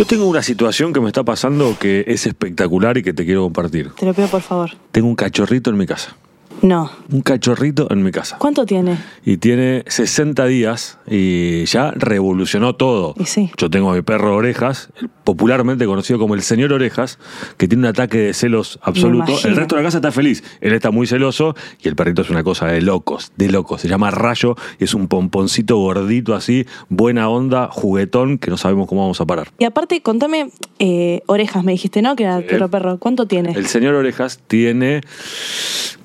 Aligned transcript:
Yo 0.00 0.06
tengo 0.06 0.26
una 0.26 0.42
situación 0.42 0.94
que 0.94 1.00
me 1.00 1.08
está 1.08 1.24
pasando 1.24 1.76
que 1.78 2.04
es 2.06 2.24
espectacular 2.24 2.96
y 2.96 3.02
que 3.02 3.12
te 3.12 3.26
quiero 3.26 3.42
compartir. 3.42 3.90
Te 3.90 4.06
lo 4.06 4.14
pido 4.14 4.28
por 4.28 4.40
favor. 4.40 4.70
Tengo 4.92 5.06
un 5.06 5.14
cachorrito 5.14 5.68
en 5.68 5.76
mi 5.76 5.84
casa. 5.84 6.16
No. 6.62 6.90
Un 7.10 7.22
cachorrito 7.22 7.88
en 7.90 8.02
mi 8.02 8.10
casa. 8.10 8.36
¿Cuánto 8.38 8.66
tiene? 8.66 8.98
Y 9.24 9.38
tiene 9.38 9.84
60 9.86 10.46
días 10.46 10.98
y 11.06 11.64
ya 11.64 11.92
revolucionó 11.92 12.74
todo. 12.76 13.14
Y 13.18 13.24
sí. 13.24 13.50
Yo 13.56 13.70
tengo 13.70 13.90
a 13.90 13.94
mi 13.94 14.02
perro 14.02 14.36
Orejas, 14.36 14.90
popularmente 15.24 15.86
conocido 15.86 16.18
como 16.18 16.34
el 16.34 16.42
señor 16.42 16.72
Orejas, 16.72 17.18
que 17.56 17.68
tiene 17.68 17.82
un 17.82 17.86
ataque 17.86 18.18
de 18.18 18.34
celos 18.34 18.78
absoluto. 18.82 19.32
El 19.44 19.56
resto 19.56 19.76
de 19.76 19.82
la 19.82 19.88
casa 19.88 19.98
está 19.98 20.12
feliz. 20.12 20.42
Él 20.60 20.72
está 20.72 20.90
muy 20.90 21.06
celoso 21.06 21.54
y 21.82 21.88
el 21.88 21.96
perrito 21.96 22.22
es 22.22 22.30
una 22.30 22.42
cosa 22.42 22.66
de 22.66 22.80
locos, 22.80 23.32
de 23.36 23.50
locos. 23.50 23.80
Se 23.80 23.88
llama 23.88 24.10
Rayo 24.10 24.56
y 24.78 24.84
es 24.84 24.94
un 24.94 25.08
pomponcito 25.08 25.76
gordito 25.78 26.34
así, 26.34 26.66
buena 26.88 27.28
onda, 27.28 27.68
juguetón, 27.70 28.38
que 28.38 28.50
no 28.50 28.56
sabemos 28.56 28.86
cómo 28.86 29.02
vamos 29.02 29.20
a 29.20 29.26
parar. 29.26 29.48
Y 29.58 29.64
aparte, 29.64 30.02
contame, 30.02 30.50
eh, 30.80 31.22
orejas, 31.26 31.62
me 31.62 31.72
dijiste, 31.72 32.00
¿no? 32.02 32.16
Que 32.16 32.24
era 32.24 32.40
perro 32.40 32.68
perro. 32.68 32.98
¿Cuánto 32.98 33.26
tiene? 33.26 33.52
El 33.52 33.66
señor 33.66 33.94
Orejas 33.94 34.40
tiene, 34.48 35.02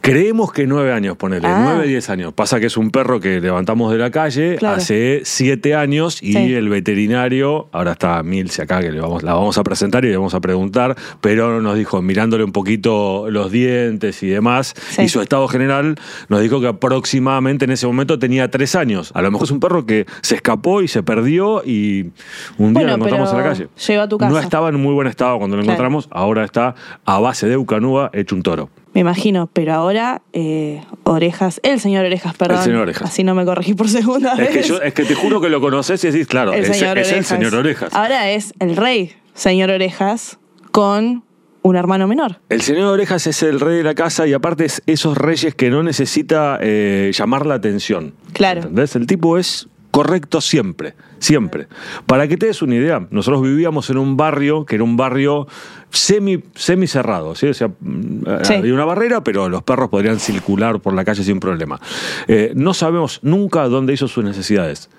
creemos 0.01 0.51
que 0.51 0.67
nueve 0.67 0.91
años, 0.91 1.17
ponele, 1.17 1.47
Ah. 1.47 1.61
nueve, 1.63 1.87
diez 1.87 2.09
años. 2.09 2.33
Pasa 2.33 2.59
que 2.59 2.67
es 2.67 2.77
un 2.77 2.91
perro 2.91 3.19
que 3.19 3.39
levantamos 3.41 3.91
de 3.91 3.97
la 3.97 4.11
calle 4.11 4.57
Claro. 4.57 4.77
hace 4.77 5.21
siete 5.23 5.73
años 5.75 6.21
y 6.21 6.33
Sí. 6.33 6.53
el 6.53 6.69
veterinario, 6.69 7.69
ahora 7.71 7.93
está 7.93 8.21
Milce 8.21 8.61
acá, 8.63 8.81
que 8.81 8.91
le 8.91 8.99
vamos, 8.99 9.23
la 9.23 9.33
vamos 9.33 9.57
a 9.57 9.63
presentar 9.63 10.05
y 10.05 10.09
le 10.09 10.17
vamos 10.17 10.33
a 10.35 10.41
preguntar, 10.41 10.95
pero 11.21 11.61
nos 11.61 11.77
dijo, 11.77 12.01
mirándole 12.01 12.43
un 12.43 12.51
poquito 12.51 13.27
los 13.31 13.51
dientes 13.51 14.21
y 14.23 14.27
demás, 14.27 14.75
Sí. 14.89 15.03
y 15.03 15.09
su 15.09 15.21
estado 15.21 15.47
general, 15.47 15.95
nos 16.29 16.41
dijo 16.41 16.59
que 16.61 16.67
aproximadamente 16.67 17.65
en 17.65 17.71
ese 17.71 17.87
momento 17.87 18.19
tenía 18.19 18.51
tres 18.51 18.75
años. 18.75 19.11
A 19.15 19.21
lo 19.21 19.31
mejor 19.31 19.45
es 19.45 19.51
un 19.51 19.59
perro 19.59 19.85
que 19.85 20.05
se 20.21 20.35
escapó 20.35 20.81
y 20.81 20.87
se 20.87 21.01
perdió 21.01 21.63
y 21.65 22.11
un 22.57 22.73
día 22.73 22.81
Bueno, 22.83 22.87
lo 22.89 22.95
encontramos 22.95 23.31
en 23.31 23.37
la 23.37 23.43
calle. 23.43 23.67
llegó 23.87 24.01
a 24.01 24.09
tu 24.09 24.17
casa. 24.17 24.31
No 24.31 24.39
estaba 24.39 24.64
en 24.69 24.75
muy 24.81 24.93
buen 24.93 25.07
estado 25.07 25.37
cuando 25.37 25.55
lo 25.57 25.63
Claro. 25.63 25.73
encontramos, 25.73 26.07
ahora 26.11 26.43
está 26.45 26.75
a 27.05 27.19
base 27.19 27.47
de 27.47 27.57
Ucanúa 27.57 28.09
hecho 28.13 28.35
un 28.35 28.43
toro. 28.43 28.69
Me 28.93 29.01
imagino, 29.01 29.49
pero 29.51 29.73
ahora, 29.73 30.21
eh, 30.33 30.81
orejas, 31.03 31.59
el 31.63 31.79
señor 31.81 32.05
orejas, 32.05 32.33
perdón. 32.35 32.57
El 32.59 32.63
señor 32.63 32.81
Orejas. 32.83 33.09
Así 33.09 33.23
no 33.25 33.35
me 33.35 33.43
corregí 33.43 33.73
por 33.73 33.89
segunda 33.89 34.31
Es 34.33 34.37
vez. 34.37 34.49
que, 34.51 34.63
yo, 34.63 34.81
es 34.81 34.93
que 34.93 35.03
te 35.03 35.15
juro 35.15 35.41
que 35.41 35.49
lo 35.49 35.59
conoces 35.59 36.01
y 36.05 36.11
decís, 36.11 36.27
claro, 36.27 36.53
el 36.53 36.63
es, 36.63 36.81
el 37.11 37.25
señor 37.25 37.55
Orejas. 37.55 37.93
Ahora 37.93 38.29
es 38.31 38.53
el 38.59 38.75
rey, 38.77 39.11
señor 39.33 39.69
orejas, 39.69 40.39
con 40.71 41.23
un 41.61 41.75
hermano 41.75 42.07
menor. 42.07 42.39
El 42.49 42.61
señor 42.61 42.85
Orejas 42.93 43.25
es 43.27 43.41
el 43.43 43.59
rey 43.59 43.77
de 43.77 43.83
la 43.83 43.95
casa 43.95 44.27
y 44.27 44.33
aparte 44.33 44.65
es 44.65 44.83
esos 44.85 45.17
reyes 45.17 45.55
que 45.55 45.69
no 45.71 45.81
necesita 45.83 46.59
eh, 46.61 47.11
llamar 47.13 47.45
la 47.47 47.55
atención. 47.55 48.13
Claro. 48.33 48.59
¿Entendés? 48.61 48.95
El 48.95 49.07
tipo 49.07 49.37
es 49.37 49.67
correcto 49.91 50.41
siempre, 50.41 50.93
siempre. 51.25 51.67
Para 52.05 52.27
que 52.27 52.37
te 52.37 52.45
des 52.45 52.61
una 52.61 52.75
idea, 52.75 53.07
nosotros 53.09 53.41
vivíamos 53.41 53.89
en 53.89 53.97
un 53.97 54.15
barrio 54.15 54.63
que 54.65 54.75
era 54.75 54.83
un 54.83 54.95
barrio 54.95 55.47
semi, 55.89 56.43
semi 56.53 56.85
cerrado, 56.87 57.33
¿sí? 57.35 57.47
O 57.47 57.53
sea, 57.53 57.69
mm, 57.79 58.43
Sí. 58.43 58.53
había 58.53 58.73
una 58.73 58.85
barrera, 58.85 59.23
pero 59.23 59.49
los 59.49 59.63
perros 59.63 59.89
podrían 59.89 60.19
circular 60.19 60.79
por 60.79 60.93
la 60.93 61.03
calle 61.03 61.23
sin 61.23 61.39
problema. 61.39 61.79
Eh, 62.27 62.51
no 62.55 62.73
sabemos 62.73 63.19
nunca 63.23 63.67
dónde 63.67 63.93
hizo 63.93 64.07
sus 64.07 64.23
necesidades. 64.23 64.89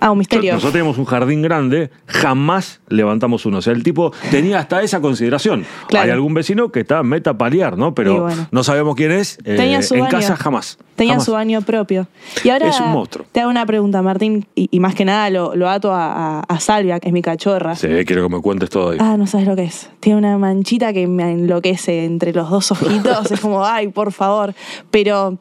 Ah, 0.00 0.10
un 0.10 0.18
misterio. 0.18 0.52
Nosotros 0.52 0.72
teníamos 0.72 0.98
un 0.98 1.04
jardín 1.04 1.42
grande, 1.42 1.90
jamás 2.06 2.80
levantamos 2.88 3.46
uno. 3.46 3.58
O 3.58 3.62
sea, 3.62 3.72
el 3.72 3.82
tipo 3.82 4.12
tenía 4.30 4.58
hasta 4.58 4.82
esa 4.82 5.00
consideración. 5.00 5.64
Claro. 5.88 6.04
Hay 6.04 6.10
algún 6.10 6.34
vecino 6.34 6.70
que 6.72 6.80
está 6.80 7.02
meta 7.02 7.30
a 7.30 7.38
paliar, 7.38 7.76
¿no? 7.78 7.94
Pero 7.94 8.22
bueno. 8.22 8.46
no 8.50 8.64
sabemos 8.64 8.94
quién 8.96 9.12
es. 9.12 9.38
eh, 9.44 9.56
Tenía 9.56 9.82
su 9.82 9.94
en 9.94 10.00
baño. 10.00 10.10
casa 10.10 10.36
jamás. 10.36 10.78
Tenía 10.96 11.12
Jamás. 11.14 11.24
su 11.26 11.32
baño 11.32 11.60
propio. 11.62 12.08
Y 12.42 12.48
ahora 12.48 12.68
Es 12.68 12.80
un 12.80 12.90
monstruo. 12.90 13.26
te 13.30 13.40
hago 13.40 13.50
una 13.50 13.66
pregunta, 13.66 14.00
Martín, 14.00 14.46
y, 14.54 14.68
y 14.70 14.80
más 14.80 14.94
que 14.94 15.04
nada 15.04 15.28
lo, 15.30 15.54
lo 15.54 15.68
ato 15.68 15.92
a, 15.92 16.38
a- 16.38 16.40
a 16.40 16.60
Salvia, 16.60 17.00
que 17.00 17.08
es 17.08 17.12
mi 17.12 17.20
cachorra. 17.20 17.74
Sí, 17.76 17.88
quiero 18.06 18.22
que 18.28 18.34
me 18.34 18.40
cuentes 18.40 18.70
todo 18.70 18.90
ahí. 18.90 18.98
Ah, 19.00 19.16
no 19.18 19.26
sabes 19.26 19.46
lo 19.46 19.54
que 19.56 19.64
es. 19.64 19.90
Tiene 20.00 20.18
una 20.18 20.38
manchita 20.38 20.92
que 20.94 21.06
me 21.06 21.30
enloquece 21.32 22.04
entre 22.06 22.32
los 22.32 22.48
dos 22.48 22.72
ojitos. 22.72 23.30
es 23.30 23.40
como, 23.40 23.64
ay, 23.64 23.88
por 23.88 24.10
favor. 24.12 24.54
Pero 24.90 25.36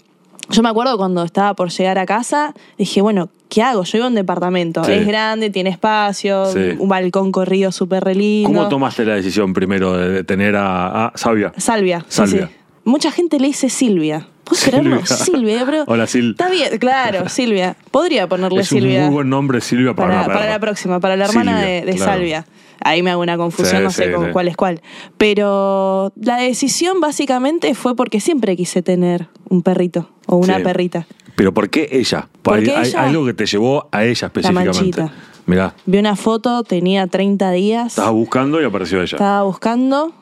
yo 0.49 0.61
me 0.63 0.69
acuerdo 0.69 0.97
cuando 0.97 1.23
estaba 1.23 1.53
por 1.53 1.69
llegar 1.69 1.97
a 1.97 2.05
casa, 2.05 2.53
dije, 2.77 3.01
bueno, 3.01 3.29
¿qué 3.49 3.61
hago? 3.61 3.83
Yo 3.83 3.91
vivo 3.97 4.05
en 4.07 4.11
un 4.11 4.15
departamento. 4.15 4.83
Sí. 4.83 4.91
Es 4.93 5.07
grande, 5.07 5.49
tiene 5.49 5.69
espacio, 5.69 6.45
Sí. 6.47 6.75
un 6.79 6.89
balcón 6.89 7.31
corrido 7.31 7.71
súper 7.71 8.15
lindo. 8.15 8.49
¿Cómo 8.49 8.67
tomaste 8.69 9.05
la 9.05 9.15
decisión 9.15 9.53
primero 9.53 9.97
de, 9.97 10.23
tener 10.23 10.55
a? 10.57 11.11
Salvia. 11.15 11.51
sí, 11.55 11.61
Salvia. 11.61 12.05
sí. 12.15 12.55
Mucha 12.83 13.11
gente 13.11 13.39
le 13.39 13.47
dice 13.47 13.69
Silvia. 13.69 14.27
¿Puedes 14.45 14.63
creerlo? 14.63 15.05
Silvia, 15.05 15.63
pero. 15.65 15.83
Hola, 15.87 16.07
Sil. 16.07 16.31
Está 16.31 16.49
bien, 16.49 16.77
claro, 16.77 17.27
Silvia. 17.29 17.75
Podría 17.91 18.27
ponerle 18.27 18.61
Es 18.61 18.71
un 18.71 18.79
Silvia. 18.79 19.01
muy 19.05 19.13
buen 19.15 19.29
nombre, 19.29 19.59
Silvia, 19.61 19.93
para, 19.93 20.09
para, 20.09 20.25
una 20.25 20.33
para 20.33 20.49
la 20.49 20.59
próxima, 20.59 20.99
para 20.99 21.15
la 21.15 21.25
hermana 21.25 21.59
Silvia, 21.59 21.73
de, 21.73 21.85
de 21.85 21.95
claro. 21.97 22.11
Salvia. 22.13 22.45
Ahí 22.81 23.01
me 23.01 23.09
hago 23.11 23.21
una 23.21 23.37
confusión, 23.37 23.77
Sí, 23.77 23.83
no 23.83 23.89
sé 23.89 24.11
con 24.11 24.25
sí. 24.27 24.31
cuál 24.31 24.47
es 24.47 24.55
cuál. 24.57 24.81
Pero 25.17 26.13
la 26.21 26.37
decisión 26.37 26.99
básicamente 26.99 27.73
fue 27.73 27.95
porque 27.95 28.19
siempre 28.19 28.55
quise 28.55 28.81
tener 28.81 29.27
un 29.49 29.63
perrito 29.63 30.09
o 30.27 30.35
una 30.35 30.59
perrita. 30.59 31.07
Pero 31.35 31.53
¿por 31.53 31.69
qué 31.69 31.89
ella? 31.91 32.27
¿Por 32.41 32.57
hay, 32.59 32.63
qué 32.65 32.75
hay 32.75 32.89
ella? 32.89 33.01
algo 33.03 33.25
que 33.25 33.33
te 33.33 33.45
llevó 33.45 33.87
a 33.91 34.03
ella 34.05 34.27
específicamente. 34.27 34.77
manchita. 34.77 35.11
Mirá, 35.47 35.73
Vi 35.85 35.97
una 35.99 36.15
foto, 36.15 36.63
tenía 36.63 37.07
30 37.07 37.51
días. 37.51 37.87
estabas 37.87 38.13
buscando 38.13 38.61
y 38.61 38.65
apareció 38.65 39.01
ella. 39.01 39.15
Estaba 39.15 39.41
buscando 39.43 40.13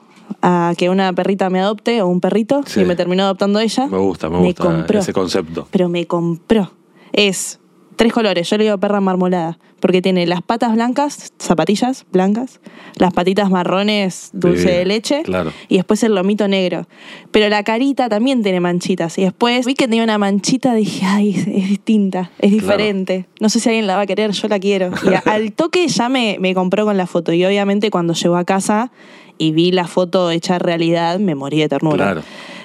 a 0.42 0.74
que 0.78 0.90
una 0.90 1.14
perrita 1.14 1.50
me 1.50 1.60
adopte 1.60 2.02
o 2.02 2.08
un 2.08 2.20
perrito 2.22 2.62
Sí. 2.66 2.82
y 2.82 2.86
me 2.86 2.96
terminó 2.96 3.24
adoptando 3.24 3.60
ella. 3.60 3.88
Me 3.88 3.98
gusta, 3.98 4.30
me 4.30 4.38
gusta 4.40 4.64
compró. 4.64 5.00
ese 5.00 5.14
concepto. 5.14 5.68
Pero 5.72 5.90
me 5.90 6.06
compró. 6.08 6.72
Es 7.12 7.60
tres 7.96 8.12
colores. 8.14 8.50
Yo 8.50 8.58
le 8.58 8.64
digo 8.66 8.78
perra 8.78 9.00
marmolada. 9.02 9.58
Porque 9.80 10.02
tiene 10.02 10.26
las 10.26 10.42
patas 10.42 10.76
blancas, 10.76 11.34
zapatillas 11.40 12.06
blancas, 12.10 12.62
las 12.96 13.12
patitas 13.12 13.50
marrones, 13.52 14.30
dulce 14.32 14.72
de 14.72 14.86
leche. 14.86 15.24
claro. 15.24 15.52
Y 15.68 15.76
después 15.76 16.02
el 16.04 16.16
lomito 16.16 16.48
negro. 16.48 16.88
Pero 17.32 17.50
la 17.50 17.64
carita 17.64 18.08
también 18.08 18.44
tiene 18.44 18.62
manchitas. 18.62 19.18
Y 19.18 19.24
después 19.24 19.66
vi 19.66 19.74
que 19.74 19.90
tenía 19.90 20.06
una 20.06 20.18
manchita, 20.18 20.74
dije, 20.74 21.06
ay, 21.06 21.32
es, 21.32 21.40
es 21.48 21.68
distinta, 21.68 22.32
es 22.40 22.52
diferente. 22.52 23.28
No 23.42 23.50
sé 23.50 23.60
si 23.60 23.68
alguien 23.68 23.86
la 23.86 23.98
va 23.98 24.04
a 24.04 24.06
querer, 24.06 24.32
yo 24.32 24.48
la 24.48 24.58
quiero. 24.58 24.90
Y 25.04 25.14
a- 25.16 25.20
al 25.26 25.52
toque 25.52 25.86
ya 25.90 26.08
me, 26.08 26.38
me 26.40 26.54
compró 26.54 26.86
con 26.86 26.96
la 26.96 27.06
foto. 27.06 27.34
Y 27.34 27.44
obviamente 27.44 27.92
cuando 27.92 28.14
llegó 28.14 28.38
a 28.38 28.46
casa 28.46 28.90
y 29.38 29.52
vi 29.52 29.72
la 29.72 29.88
foto 29.88 30.32
hecha 30.32 30.60
realidad, 30.60 31.20
me 31.20 31.36
morí 31.36 31.60
de 31.60 31.70
ternura. 31.70 32.06
Claro. 32.06 32.22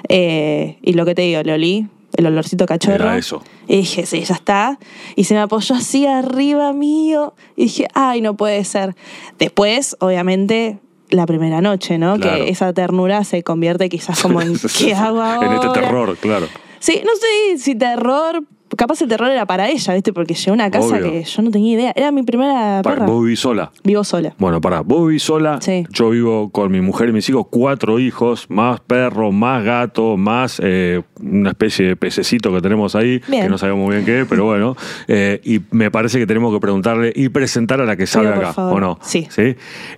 Eh, 0.09 0.79
y 0.83 0.93
lo 0.93 1.05
que 1.05 1.15
te 1.15 1.23
digo, 1.23 1.43
le 1.43 1.53
olí, 1.53 1.89
el 2.17 2.27
olorcito 2.27 2.67
cachorro. 2.67 3.05
Era 3.05 3.17
eso. 3.17 3.43
Y 3.67 3.79
dije, 3.79 4.07
sí, 4.07 4.23
ya 4.23 4.35
está. 4.35 4.79
Y 5.15 5.25
se 5.25 5.35
me 5.35 5.41
apoyó 5.41 5.75
así 5.75 6.07
arriba 6.07 6.73
mío. 6.73 7.35
Y 7.57 7.65
dije, 7.65 7.89
ay, 7.95 8.21
no 8.21 8.37
puede 8.37 8.65
ser. 8.65 8.97
Después, 9.39 9.97
obviamente, 10.01 10.79
la 11.11 11.27
primera 11.27 11.61
noche, 11.61 11.99
¿no? 11.99 12.19
Claro. 12.19 12.45
Que 12.45 12.51
esa 12.51 12.73
ternura 12.73 13.25
se 13.25 13.43
convierte 13.43 13.89
quizás 13.89 14.21
como 14.21 14.41
en, 14.41 14.59
¿qué 14.79 14.95
hago 14.95 15.23
ahora? 15.23 15.47
En 15.47 15.53
este 15.55 15.69
terror, 15.81 16.17
claro. 16.17 16.47
Sí, 16.81 17.03
no 17.05 17.13
sé 17.17 17.59
si 17.59 17.75
terror. 17.75 18.43
Capaz 18.79 19.03
el 19.03 19.09
terror 19.09 19.29
era 19.29 19.45
para 19.45 19.69
ella, 19.69 19.93
¿viste? 19.93 20.13
Porque 20.13 20.35
llegó 20.35 20.53
a 20.53 20.55
una 20.55 20.71
casa 20.71 20.87
Obvio. 20.97 21.11
que 21.11 21.25
yo 21.25 21.43
no 21.43 21.51
tenía 21.51 21.75
idea. 21.75 21.93
Era 21.97 22.13
mi 22.13 22.23
primera 22.23 22.81
Para, 22.85 23.05
vos 23.07 23.25
vivís 23.25 23.41
sola. 23.41 23.73
Vivo 23.83 24.05
sola. 24.05 24.35
Bueno, 24.39 24.61
pará, 24.61 24.83
vos 24.83 25.09
vivís 25.09 25.25
sola, 25.25 25.59
Sí. 25.61 25.85
yo 25.91 26.11
vivo 26.11 26.51
con 26.51 26.71
mi 26.71 26.81
mujer 26.81 27.09
y 27.09 27.13
mis 27.13 27.29
hijos, 27.29 27.47
cuatro 27.51 27.99
hijos, 27.99 28.47
más 28.49 28.79
perro, 28.79 29.33
más 29.33 29.65
gato, 29.65 30.17
más 30.17 30.61
eh, 30.63 31.03
una 31.21 31.51
especie 31.51 31.87
de 31.89 31.97
pececito 31.97 32.53
que 32.55 32.61
tenemos 32.61 32.95
ahí, 32.95 33.21
Bien. 33.27 33.43
que 33.43 33.49
no 33.49 33.59
sabemos 33.59 33.85
muy 33.85 33.97
bien 33.97 34.07
qué 34.07 34.21
es, 34.21 34.27
pero 34.29 34.45
bueno. 34.45 34.77
eh, 35.09 35.41
y 35.43 35.61
me 35.73 35.91
parece 35.91 36.21
que 36.21 36.27
tenemos 36.29 36.55
que 36.55 36.61
preguntarle 36.61 37.13
y 37.17 37.31
presentar 37.31 37.81
a 37.81 37.85
la 37.85 37.97
que 37.97 38.07
por 38.07 38.27
acá, 38.29 38.53
favor. 38.53 38.75
¿o 38.77 38.81
no? 38.81 38.99
Sí. 39.03 39.27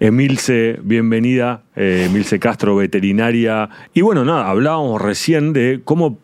Emilce, 0.00 0.78
bienvenida, 0.82 1.64
eh, 1.76 2.06
Emilce 2.08 2.38
Castro, 2.38 2.76
veterinaria. 2.76 3.68
Y 3.92 4.00
bueno, 4.00 4.24
nada, 4.24 4.48
hablábamos 4.48 5.00
recién 5.02 5.52
de 5.52 5.80
cómo 5.84 6.18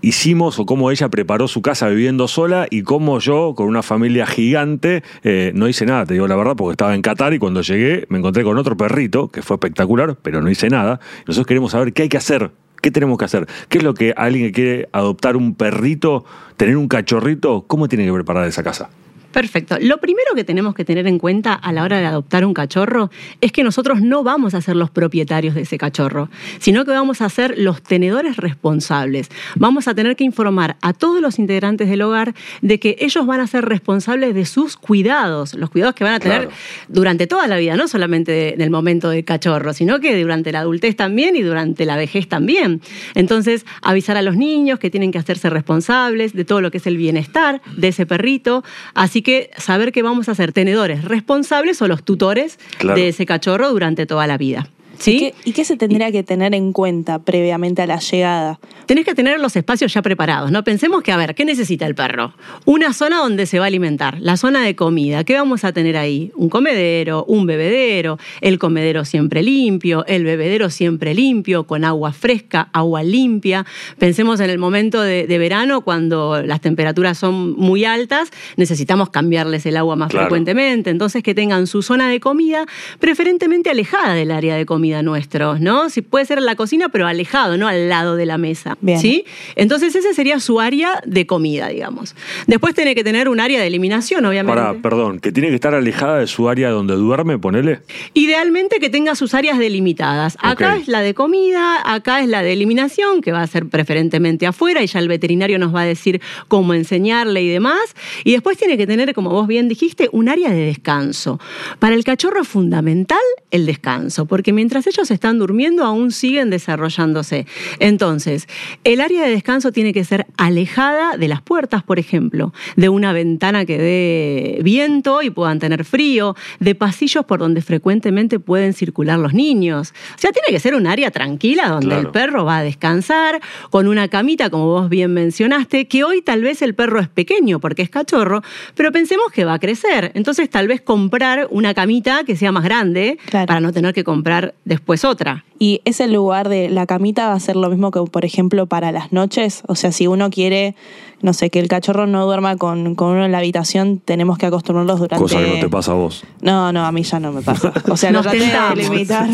hicimos 0.00 0.58
o 0.58 0.66
cómo 0.66 0.90
ella 0.90 1.08
preparó 1.08 1.48
su 1.48 1.62
casa 1.62 1.88
viviendo 1.88 2.28
sola 2.28 2.66
y 2.70 2.82
cómo 2.82 3.18
yo, 3.18 3.54
con 3.56 3.66
una 3.66 3.82
familia 3.82 4.26
gigante, 4.26 5.02
eh, 5.22 5.52
no 5.54 5.68
hice 5.68 5.86
nada, 5.86 6.06
te 6.06 6.14
digo 6.14 6.26
la 6.28 6.36
verdad, 6.36 6.56
porque 6.56 6.72
estaba 6.72 6.94
en 6.94 7.02
Qatar 7.02 7.34
y 7.34 7.38
cuando 7.38 7.62
llegué 7.62 8.06
me 8.08 8.18
encontré 8.18 8.44
con 8.44 8.56
otro 8.58 8.76
perrito, 8.76 9.28
que 9.28 9.42
fue 9.42 9.56
espectacular, 9.56 10.16
pero 10.22 10.40
no 10.40 10.50
hice 10.50 10.68
nada. 10.68 11.00
Nosotros 11.26 11.46
queremos 11.46 11.72
saber 11.72 11.92
qué 11.92 12.02
hay 12.02 12.08
que 12.08 12.16
hacer. 12.16 12.50
¿Qué 12.80 12.92
tenemos 12.92 13.18
que 13.18 13.24
hacer? 13.24 13.46
¿Qué 13.68 13.78
es 13.78 13.84
lo 13.84 13.94
que 13.94 14.14
alguien 14.16 14.46
que 14.46 14.52
quiere 14.52 14.88
adoptar 14.92 15.36
un 15.36 15.56
perrito, 15.56 16.24
tener 16.56 16.76
un 16.76 16.86
cachorrito, 16.86 17.64
cómo 17.66 17.88
tiene 17.88 18.06
que 18.06 18.12
preparar 18.12 18.46
esa 18.46 18.62
casa? 18.62 18.90
Perfecto. 19.38 19.76
Lo 19.80 19.98
primero 19.98 20.34
que 20.34 20.42
tenemos 20.42 20.74
que 20.74 20.84
tener 20.84 21.06
en 21.06 21.20
cuenta 21.20 21.52
a 21.54 21.72
la 21.72 21.84
hora 21.84 22.00
de 22.00 22.06
adoptar 22.06 22.44
un 22.44 22.52
cachorro 22.54 23.08
es 23.40 23.52
que 23.52 23.62
nosotros 23.62 24.00
no 24.00 24.24
vamos 24.24 24.52
a 24.54 24.60
ser 24.60 24.74
los 24.74 24.90
propietarios 24.90 25.54
de 25.54 25.60
ese 25.60 25.78
cachorro, 25.78 26.28
sino 26.58 26.84
que 26.84 26.90
vamos 26.90 27.20
a 27.22 27.28
ser 27.28 27.56
los 27.56 27.80
tenedores 27.80 28.36
responsables. 28.36 29.28
Vamos 29.54 29.86
a 29.86 29.94
tener 29.94 30.16
que 30.16 30.24
informar 30.24 30.76
a 30.82 30.92
todos 30.92 31.20
los 31.20 31.38
integrantes 31.38 31.88
del 31.88 32.02
hogar 32.02 32.34
de 32.62 32.80
que 32.80 32.96
ellos 32.98 33.26
van 33.26 33.38
a 33.38 33.46
ser 33.46 33.64
responsables 33.64 34.34
de 34.34 34.44
sus 34.44 34.76
cuidados, 34.76 35.54
los 35.54 35.70
cuidados 35.70 35.94
que 35.94 36.02
van 36.02 36.14
a 36.14 36.18
tener 36.18 36.38
Claro. 36.48 36.56
durante 36.88 37.28
toda 37.28 37.46
la 37.46 37.58
vida, 37.58 37.76
no 37.76 37.86
solamente 37.86 38.32
de- 38.32 38.54
del 38.58 38.70
momento 38.70 39.08
del 39.08 39.24
cachorro, 39.24 39.72
sino 39.72 40.00
que 40.00 40.20
durante 40.20 40.50
la 40.50 40.58
adultez 40.60 40.96
también 40.96 41.36
y 41.36 41.42
durante 41.42 41.84
la 41.86 41.96
vejez 41.96 42.26
también. 42.28 42.80
Entonces, 43.14 43.64
avisar 43.82 44.16
a 44.16 44.22
los 44.22 44.34
niños 44.36 44.80
que 44.80 44.90
tienen 44.90 45.12
que 45.12 45.18
hacerse 45.18 45.48
responsables 45.48 46.32
de 46.32 46.44
todo 46.44 46.60
lo 46.60 46.72
que 46.72 46.78
es 46.78 46.88
el 46.88 46.96
bienestar 46.96 47.62
de 47.76 47.86
ese 47.86 48.04
perrito. 48.04 48.64
Así 48.94 49.22
que 49.22 49.27
que 49.28 49.50
saber 49.58 49.92
que 49.92 50.00
vamos 50.02 50.30
a 50.30 50.34
ser 50.34 50.54
tenedores 50.54 51.04
responsables 51.04 51.82
o 51.82 51.86
los 51.86 52.02
tutores 52.02 52.58
Claro. 52.78 52.98
de 52.98 53.08
ese 53.08 53.26
cachorro 53.26 53.68
durante 53.68 54.06
toda 54.06 54.26
la 54.26 54.38
vida. 54.38 54.68
¿Sí? 54.98 55.16
¿Y, 55.16 55.18
qué, 55.18 55.34
y 55.44 55.52
qué 55.52 55.64
se 55.64 55.76
tendría 55.76 56.10
que 56.10 56.22
tener 56.22 56.54
en 56.54 56.72
cuenta 56.72 57.18
previamente 57.20 57.82
a 57.82 57.86
la 57.86 57.98
llegada? 57.98 58.58
Tenés 58.86 59.04
que 59.04 59.14
tener 59.14 59.38
los 59.38 59.54
espacios 59.54 59.92
ya 59.92 60.02
preparados, 60.02 60.50
¿no? 60.50 60.64
Pensemos 60.64 61.02
que, 61.02 61.12
a 61.12 61.16
ver, 61.16 61.34
¿qué 61.34 61.44
necesita 61.44 61.86
el 61.86 61.94
perro? 61.94 62.34
Una 62.64 62.92
zona 62.92 63.18
donde 63.18 63.46
se 63.46 63.58
va 63.58 63.66
a 63.66 63.68
alimentar, 63.68 64.18
la 64.20 64.36
zona 64.36 64.62
de 64.64 64.74
comida. 64.74 65.24
¿Qué 65.24 65.34
vamos 65.34 65.64
a 65.64 65.72
tener 65.72 65.96
ahí? 65.96 66.32
Un 66.36 66.48
comedero, 66.48 67.24
un 67.28 67.46
bebedero, 67.46 68.18
el 68.40 68.58
comedero 68.58 69.04
siempre 69.04 69.42
limpio, 69.42 70.04
el 70.06 70.24
bebedero 70.24 70.70
siempre 70.70 71.14
limpio, 71.14 71.64
con 71.64 71.84
agua 71.84 72.12
fresca, 72.12 72.68
agua 72.72 73.02
limpia. 73.02 73.66
Pensemos 73.98 74.40
en 74.40 74.50
el 74.50 74.58
momento 74.58 75.00
de, 75.02 75.26
de 75.26 75.38
verano, 75.38 75.82
cuando 75.82 76.42
las 76.42 76.60
temperaturas 76.60 77.18
son 77.18 77.52
muy 77.52 77.84
altas, 77.84 78.30
necesitamos 78.56 79.10
cambiarles 79.10 79.64
el 79.66 79.76
agua 79.76 79.96
más 79.96 80.08
Claro. 80.10 80.26
frecuentemente. 80.26 80.90
Entonces, 80.90 81.22
que 81.22 81.34
tengan 81.34 81.66
su 81.66 81.82
zona 81.82 82.08
de 82.08 82.18
comida 82.20 82.64
preferentemente 82.98 83.68
alejada 83.70 84.14
del 84.14 84.30
área 84.30 84.56
de 84.56 84.64
comida 84.66 84.87
nuestro, 85.02 85.58
¿no? 85.58 85.90
Si 85.90 86.02
puede 86.02 86.24
ser 86.24 86.38
en 86.38 86.46
la 86.46 86.56
cocina, 86.56 86.88
pero 86.88 87.06
alejado, 87.06 87.56
no 87.56 87.68
al 87.68 87.88
lado 87.88 88.16
de 88.16 88.26
la 88.26 88.38
mesa. 88.38 88.76
Bien. 88.80 88.98
¿Sí? 88.98 89.24
Entonces, 89.56 89.94
ese 89.94 90.14
sería 90.14 90.40
su 90.40 90.60
área 90.60 91.00
de 91.04 91.26
comida, 91.26 91.68
digamos. 91.68 92.14
Después 92.46 92.74
tiene 92.74 92.94
que 92.94 93.04
tener 93.04 93.28
un 93.28 93.40
área 93.40 93.60
de 93.60 93.66
eliminación, 93.66 94.24
obviamente. 94.24 94.60
Para, 94.60 94.74
perdón, 94.74 95.20
que 95.20 95.32
tiene 95.32 95.48
que 95.48 95.54
estar 95.54 95.74
alejada 95.74 96.18
de 96.18 96.26
su 96.26 96.48
área 96.48 96.70
donde 96.70 96.94
duerme, 96.94 97.38
ponele. 97.38 97.80
Idealmente 98.14 98.80
que 98.80 98.90
tenga 98.90 99.14
sus 99.14 99.34
áreas 99.34 99.58
delimitadas. 99.58 100.36
Acá 100.40 100.76
es 100.76 100.88
la 100.88 101.00
de 101.00 101.14
comida, 101.14 101.80
acá 101.84 102.20
es 102.22 102.28
la 102.28 102.42
de 102.42 102.52
eliminación, 102.52 103.20
que 103.20 103.32
va 103.32 103.42
a 103.42 103.46
ser 103.46 103.66
preferentemente 103.66 104.46
afuera, 104.46 104.82
y 104.82 104.86
ya 104.86 104.98
el 104.98 105.08
veterinario 105.08 105.58
nos 105.58 105.74
va 105.74 105.82
a 105.82 105.86
decir 105.86 106.20
cómo 106.48 106.74
enseñarle 106.74 107.42
y 107.42 107.48
demás. 107.48 107.80
Y 108.24 108.32
después 108.32 108.56
tiene 108.56 108.76
que 108.76 108.86
tener, 108.86 109.14
como 109.14 109.30
vos 109.30 109.46
bien 109.46 109.68
dijiste, 109.68 110.08
un 110.12 110.28
área 110.28 110.50
de 110.50 110.66
descanso. 110.66 111.40
Para 111.78 111.94
el 111.94 112.04
cachorro 112.04 112.42
es 112.42 112.48
fundamental 112.48 113.18
el 113.50 113.66
descanso, 113.66 114.26
porque 114.26 114.52
mientras 114.52 114.77
ellos 114.86 115.10
están 115.10 115.38
durmiendo 115.38 115.84
aún 115.84 116.10
siguen 116.12 116.50
desarrollándose. 116.50 117.46
Entonces, 117.78 118.46
el 118.84 119.00
área 119.00 119.22
de 119.24 119.30
descanso 119.30 119.72
tiene 119.72 119.92
que 119.92 120.04
ser 120.04 120.26
alejada 120.36 121.16
de 121.16 121.28
las 121.28 121.42
puertas, 121.42 121.82
por 121.82 121.98
ejemplo, 121.98 122.52
de 122.76 122.88
una 122.88 123.12
ventana 123.12 123.64
que 123.64 123.78
dé 123.78 124.60
viento 124.62 125.22
y 125.22 125.30
puedan 125.30 125.58
tener 125.58 125.84
frío, 125.84 126.34
de 126.60 126.74
pasillos 126.74 127.24
por 127.24 127.38
donde 127.40 127.62
frecuentemente 127.62 128.38
pueden 128.40 128.72
circular 128.74 129.18
los 129.18 129.34
niños. 129.34 129.92
O 130.14 130.18
sea, 130.18 130.32
tiene 130.32 130.48
que 130.50 130.60
ser 130.60 130.74
un 130.74 130.86
área 130.86 131.10
tranquila 131.10 131.68
donde 131.68 131.86
Claro. 131.88 132.00
el 132.00 132.08
perro 132.08 132.44
va 132.44 132.58
a 132.58 132.62
descansar, 132.62 133.40
con 133.70 133.86
una 133.88 134.08
camita, 134.08 134.50
como 134.50 134.66
vos 134.66 134.88
bien 134.88 135.12
mencionaste, 135.14 135.86
que 135.88 136.04
hoy 136.04 136.22
tal 136.22 136.42
vez 136.42 136.60
el 136.62 136.74
perro 136.74 137.00
es 137.00 137.08
pequeño 137.08 137.60
porque 137.60 137.82
es 137.82 137.90
cachorro, 137.90 138.42
pero 138.74 138.92
pensemos 138.92 139.32
que 139.32 139.44
va 139.44 139.54
a 139.54 139.58
crecer. 139.58 140.12
Entonces, 140.14 140.50
tal 140.50 140.68
vez 140.68 140.80
comprar 140.80 141.48
una 141.50 141.74
camita 141.74 142.24
que 142.24 142.36
sea 142.36 142.52
más 142.52 142.64
grande 142.64 143.18
Claro. 143.30 143.46
para 143.46 143.60
no 143.60 143.72
tener 143.72 143.94
que 143.94 144.04
comprar 144.04 144.54
después 144.68 145.04
otra. 145.04 145.44
Y 145.58 145.80
ese 145.84 146.06
lugar 146.06 146.48
de 146.48 146.68
la 146.68 146.86
camita 146.86 147.26
va 147.28 147.32
a 147.32 147.40
ser 147.40 147.56
lo 147.56 147.68
mismo 147.70 147.90
que, 147.90 148.00
por 148.02 148.24
ejemplo, 148.24 148.66
para 148.66 148.92
las 148.92 149.12
noches. 149.12 149.62
O 149.66 149.74
sea, 149.74 149.90
si 149.90 150.06
uno 150.06 150.30
quiere, 150.30 150.76
no 151.22 151.32
sé, 151.32 151.50
que 151.50 151.58
el 151.58 151.68
cachorro 151.68 152.06
no 152.06 152.24
duerma 152.26 152.56
con, 152.56 152.94
con 152.94 153.08
uno 153.08 153.24
en 153.24 153.32
la 153.32 153.38
habitación, 153.38 153.98
tenemos 153.98 154.38
que 154.38 154.46
acostumbrarlos 154.46 155.00
durante. 155.00 155.22
Cosa 155.22 155.40
que 155.40 155.54
no 155.54 155.60
te 155.60 155.68
pasa 155.68 155.92
a 155.92 155.94
vos. 155.94 156.22
No, 156.42 156.72
no, 156.72 156.84
a 156.84 156.92
mí 156.92 157.02
ya 157.02 157.18
no 157.18 157.32
me 157.32 157.42
pasa. 157.42 157.72
O 157.88 157.96
sea, 157.96 158.10
lo 158.12 158.20
traté 158.20 158.40
tentamos. 158.40 158.76
de 158.76 158.82
limitar, 158.84 159.28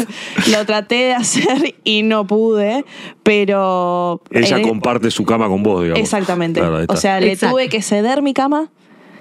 lo 0.50 0.64
traté 0.64 0.94
de 0.94 1.14
hacer 1.14 1.75
y 1.82 2.02
no 2.02 2.26
pude, 2.26 2.84
pero... 3.22 4.22
Ella 4.31 4.62
comparte 4.62 5.10
su 5.10 5.25
cama 5.25 5.48
con 5.48 5.62
vos, 5.62 5.82
digamos. 5.82 6.00
Exactamente. 6.00 6.60
Claro, 6.60 6.84
o 6.88 6.96
sea, 6.96 7.20
le 7.20 7.32
Exacto. 7.32 7.54
tuve 7.54 7.69
que 7.69 7.82
ceder 7.82 8.22
mi 8.22 8.32
cama, 8.34 8.70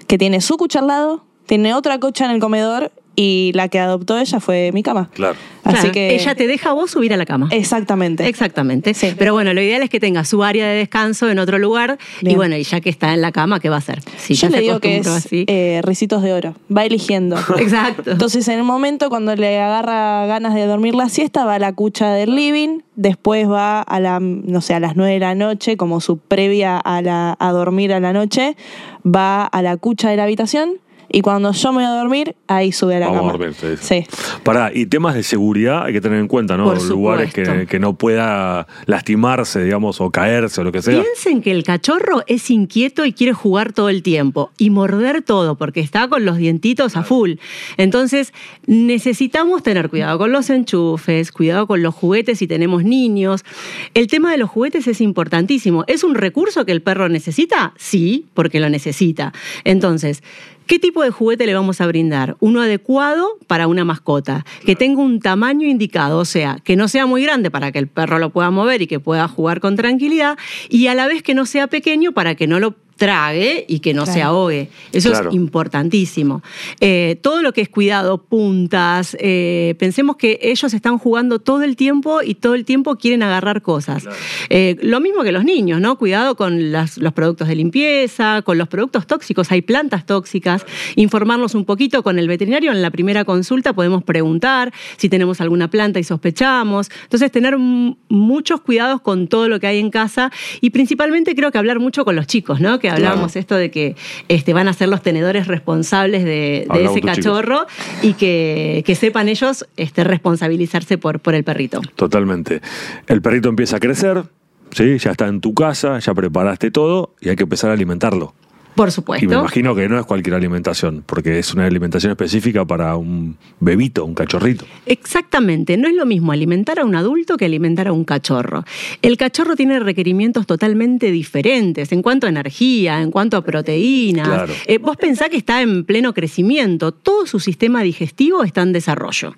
que 0.07 0.17
tiene 0.17 0.41
su 0.41 0.57
cucha 0.57 0.79
al 0.79 0.87
lado, 0.87 1.25
tiene 1.47 1.73
otra 1.73 1.99
cocha 1.99 2.25
en 2.25 2.31
el 2.31 2.39
comedor 2.39 2.91
y 3.15 3.51
la 3.53 3.67
que 3.67 3.79
adoptó 3.79 4.17
ella 4.17 4.39
fue 4.39 4.71
mi 4.73 4.81
cama. 4.83 5.09
Claro. 5.13 5.35
Así 5.63 5.77
Claro, 5.77 5.91
que... 5.93 6.15
ella 6.15 6.35
te 6.35 6.45
deja 6.47 6.71
a 6.71 6.73
vos 6.73 6.91
subir 6.91 7.13
a 7.13 7.17
la 7.17 7.25
cama. 7.25 7.47
Exactamente. 7.51 8.27
Exactamente. 8.27 8.93
Sí. 8.93 9.13
Pero 9.17 9.33
bueno, 9.33 9.53
lo 9.53 9.61
ideal 9.61 9.81
es 9.83 9.89
que 9.89 9.99
tenga 9.99 10.25
su 10.25 10.43
área 10.43 10.67
de 10.67 10.75
descanso 10.75 11.29
en 11.29 11.39
otro 11.39 11.57
lugar. 11.57 11.97
Y 12.21 12.35
bueno, 12.35 12.57
y 12.57 12.63
ya 12.63 12.81
que 12.81 12.89
está 12.89 13.13
en 13.13 13.21
la 13.21 13.31
cama, 13.31 13.59
¿qué 13.59 13.69
va 13.69 13.75
a 13.75 13.79
hacer? 13.79 14.01
Si 14.17 14.33
Yo 14.33 14.47
ya 14.47 14.49
le 14.49 14.57
se 14.57 14.61
digo 14.63 14.79
que 14.79 14.97
es 14.97 15.07
así. 15.07 15.45
eh, 15.47 15.79
ricitos 15.83 16.21
de 16.21 16.33
oro. 16.33 16.55
Va 16.75 16.83
eligiendo. 16.85 17.37
Exacto. 17.59 18.11
Entonces, 18.11 18.47
en 18.49 18.57
el 18.57 18.63
momento 18.63 19.09
cuando 19.09 19.35
le 19.35 19.59
agarra 19.59 20.25
ganas 20.25 20.53
de 20.53 20.65
dormir 20.65 20.95
la 20.95 21.07
siesta, 21.09 21.45
va 21.45 21.55
a 21.55 21.59
la 21.59 21.71
cucha 21.73 22.11
del 22.11 22.35
living, 22.35 22.79
después 22.95 23.49
va 23.49 23.81
a 23.81 23.99
la, 23.99 24.19
no 24.19 24.59
sé, 24.61 24.73
a 24.73 24.79
las 24.79 24.95
9 24.97 25.13
de 25.13 25.19
la 25.19 25.35
noche, 25.35 25.77
como 25.77 26.01
su 26.01 26.17
previa 26.17 26.77
a, 26.77 27.01
la, 27.01 27.37
a 27.39 27.51
dormir 27.51 27.93
a 27.93 27.99
la 27.99 28.11
noche, 28.11 28.57
va 29.05 29.43
a 29.45 29.61
la 29.61 29.77
cucha 29.77 30.09
de 30.09 30.17
la 30.17 30.23
habitación 30.23 30.79
y 31.15 31.21
cuando 31.21 31.51
yo 31.51 31.71
me 31.71 31.75
voy 31.77 31.85
a 31.85 31.95
dormir, 31.99 32.35
ahí 32.47 32.71
sube 32.71 32.95
a 32.95 32.99
la 32.99 33.05
Vamos 33.05 33.19
a 33.19 33.37
cama. 33.37 33.45
dormir, 33.53 33.77
sí. 33.79 34.03
Sí. 34.03 34.39
Pará, 34.43 34.71
y 34.73 34.87
temas 34.87 35.13
de 35.13 35.21
seguridad 35.21 35.85
hay 35.85 35.93
que 35.93 36.01
tener 36.01 36.19
en 36.19 36.27
cuenta, 36.27 36.57
¿no? 36.57 36.65
Por 36.65 36.81
Lugares 36.83 37.31
que, 37.31 37.45
supuesto. 37.45 37.69
que 37.69 37.79
no 37.79 37.93
pueda 37.95 38.65
lastimarse, 38.87 39.63
digamos, 39.63 40.01
o 40.01 40.09
caerse 40.09 40.59
o 40.59 40.63
lo 40.63 40.71
que 40.71 40.81
sea. 40.81 40.99
Piensen 41.01 41.41
que 41.43 41.51
el 41.51 41.63
cachorro 41.63 42.23
es 42.25 42.49
inquieto 42.49 43.05
y 43.05 43.13
quiere 43.13 43.31
jugar 43.33 43.73
todo 43.73 43.89
el 43.89 44.01
tiempo 44.01 44.51
y 44.57 44.71
morder 44.71 45.21
todo 45.21 45.55
porque 45.55 45.79
está 45.81 46.07
con 46.07 46.25
los 46.25 46.37
dientitos 46.37 46.97
a 46.97 47.03
full. 47.03 47.33
Entonces 47.77 48.33
necesitamos 48.65 49.61
tener 49.63 49.89
cuidado 49.89 50.17
con 50.17 50.31
los 50.31 50.49
enchufes, 50.49 51.31
cuidado 51.31 51.67
con 51.67 51.83
los 51.83 51.93
juguetes 51.93 52.39
si 52.39 52.47
tenemos 52.47 52.83
niños. 52.83 53.45
El 53.93 54.07
tema 54.07 54.31
de 54.31 54.37
los 54.39 54.49
juguetes 54.49 54.87
es 54.87 54.99
importantísimo. 54.99 55.83
¿Es 55.87 56.03
un 56.03 56.15
recurso 56.15 56.65
que 56.65 56.71
el 56.71 56.81
perro 56.81 57.07
necesita? 57.07 57.73
Sí, 57.77 58.25
porque 58.33 58.59
lo 58.59 58.69
necesita. 58.69 59.31
Entonces, 59.63 60.23
¿Qué 60.65 60.79
tipo 60.79 61.03
de 61.03 61.09
juguete 61.09 61.45
le 61.45 61.53
vamos 61.53 61.81
a 61.81 61.87
brindar? 61.87 62.37
Uno 62.39 62.61
adecuado 62.61 63.37
para 63.47 63.67
una 63.67 63.83
mascota, 63.83 64.45
que 64.65 64.75
tenga 64.75 65.01
un 65.01 65.19
tamaño 65.19 65.67
indicado, 65.67 66.19
o 66.19 66.25
sea, 66.25 66.57
que 66.63 66.75
no 66.75 66.87
sea 66.87 67.05
muy 67.05 67.23
grande 67.23 67.51
para 67.51 67.71
que 67.71 67.79
el 67.79 67.87
perro 67.87 68.17
lo 68.17 68.29
pueda 68.29 68.49
mover 68.49 68.81
y 68.81 68.87
que 68.87 68.99
pueda 68.99 69.27
jugar 69.27 69.59
con 69.59 69.75
tranquilidad, 69.75 70.37
y 70.69 70.87
a 70.87 70.95
la 70.95 71.07
vez 71.07 71.21
que 71.21 71.33
no 71.33 71.45
sea 71.45 71.67
pequeño 71.67 72.13
para 72.13 72.35
que 72.35 72.47
no 72.47 72.59
lo 72.59 72.75
trague 72.97 73.65
y 73.67 73.79
que 73.79 73.93
no 73.93 74.05
se 74.05 74.21
ahogue. 74.21 74.69
Eso 74.91 75.09
Claro. 75.11 75.29
es 75.29 75.35
importantísimo. 75.35 76.41
Eh, 76.79 77.17
todo 77.21 77.41
lo 77.41 77.53
que 77.53 77.61
es 77.61 77.69
cuidado, 77.69 78.17
puntas, 78.23 79.17
eh, 79.19 79.75
pensemos 79.79 80.15
que 80.15 80.39
ellos 80.41 80.73
están 80.73 80.97
jugando 80.97 81.39
todo 81.39 81.63
el 81.63 81.75
tiempo 81.75 82.21
y 82.23 82.35
todo 82.35 82.55
el 82.55 82.65
tiempo 82.65 82.95
quieren 82.97 83.23
agarrar 83.23 83.61
cosas. 83.61 84.05
Eh, 84.49 84.77
lo 84.81 84.99
mismo 84.99 85.23
que 85.23 85.31
los 85.31 85.43
niños, 85.43 85.81
¿no? 85.81 85.97
Cuidado 85.97 86.35
con 86.35 86.71
las- 86.71 86.97
los 86.97 87.13
productos 87.13 87.47
de 87.47 87.55
limpieza, 87.55 88.41
con 88.43 88.57
los 88.57 88.67
productos 88.67 89.07
tóxicos, 89.07 89.51
hay 89.51 89.61
plantas 89.61 90.05
tóxicas, 90.05 90.65
informarnos 90.95 91.55
un 91.55 91.65
poquito 91.65 92.03
con 92.03 92.19
el 92.19 92.27
veterinario 92.27 92.71
en 92.71 92.81
la 92.81 92.91
primera 92.91 93.25
consulta, 93.25 93.73
podemos 93.73 94.03
preguntar 94.03 94.71
si 94.97 95.09
tenemos 95.09 95.41
alguna 95.41 95.69
planta 95.69 95.99
y 95.99 96.03
sospechamos. 96.03 96.89
Entonces, 97.03 97.31
tener 97.31 97.57
muchos 97.57 98.61
cuidados 98.61 99.01
con 99.01 99.27
todo 99.27 99.47
lo 99.49 99.59
que 99.59 99.67
hay 99.67 99.79
en 99.79 99.89
casa 99.89 100.31
y 100.61 100.69
principalmente 100.69 101.35
creo 101.35 101.51
que 101.51 101.57
hablar 101.57 101.79
mucho 101.79 102.05
con 102.05 102.15
los 102.15 102.27
chicos, 102.27 102.59
¿no? 102.59 102.79
Que 102.83 102.89
hablábamos 102.89 103.37
esto 103.37 103.55
de 103.55 103.71
que 103.71 103.95
este, 104.27 104.51
van 104.51 104.67
a 104.67 104.73
ser 104.73 104.89
los 104.89 105.01
tenedores 105.01 105.47
responsables 105.47 106.25
de, 106.25 106.67
ese 106.69 106.95
chicos. 106.95 107.15
cachorro 107.15 107.65
y 108.01 108.11
que, 108.15 108.83
que 108.85 108.95
sepan 108.95 109.29
ellos 109.29 109.65
este, 109.77 110.03
responsabilizarse 110.03 110.97
por, 110.97 111.21
por 111.21 111.33
el 111.33 111.45
perrito. 111.45 111.79
Totalmente. 111.95 112.59
El 113.07 113.21
perrito 113.21 113.47
empieza 113.47 113.77
a 113.77 113.79
crecer, 113.79 114.25
¿sí? 114.71 114.97
Ya 114.97 115.11
está 115.11 115.27
en 115.27 115.39
tu 115.39 115.53
casa, 115.53 115.97
ya 115.99 116.13
preparaste 116.13 116.71
todo 116.71 117.15
y 117.21 117.29
hay 117.29 117.37
que 117.37 117.43
empezar 117.43 117.69
a 117.69 117.73
alimentarlo. 117.73 118.33
Por 118.75 118.87
Y 118.87 118.89
me 118.89 118.91
supuesto. 118.91 119.25
imagino 119.33 119.75
que 119.75 119.87
no 119.87 119.99
es 119.99 120.05
cualquier 120.05 120.35
alimentación, 120.35 121.03
porque 121.05 121.39
es 121.39 121.53
una 121.53 121.65
alimentación 121.65 122.11
específica 122.11 122.65
para 122.65 122.95
un 122.95 123.37
bebito, 123.59 124.03
un 124.05 124.13
cachorrito. 124.15 124.65
Exactamente, 124.85 125.77
no 125.77 125.87
es 125.87 125.95
lo 125.95 126.05
mismo 126.05 126.31
alimentar 126.31 126.79
a 126.79 126.85
un 126.85 126.95
adulto 126.95 127.37
que 127.37 127.45
alimentar 127.45 127.87
a 127.87 127.91
un 127.93 128.03
cachorro. 128.03 128.63
El 129.01 129.17
cachorro 129.17 129.55
tiene 129.55 129.79
requerimientos 129.79 130.47
totalmente 130.47 131.11
diferentes 131.11 131.91
en 131.91 132.01
cuanto 132.01 132.27
a 132.27 132.29
energía, 132.29 133.01
en 133.01 133.11
cuanto 133.11 133.37
a 133.37 133.43
proteínas. 133.43 134.27
Claro. 134.27 134.53
Eh, 134.65 134.77
vos 134.77 134.97
pensá 134.97 135.29
que 135.29 135.37
está 135.37 135.61
en 135.61 135.85
pleno 135.85 136.13
crecimiento, 136.13 136.91
todo 136.91 137.25
su 137.27 137.39
sistema 137.39 137.83
digestivo 137.83 138.43
está 138.43 138.61
en 138.61 138.73
desarrollo. 138.73 139.35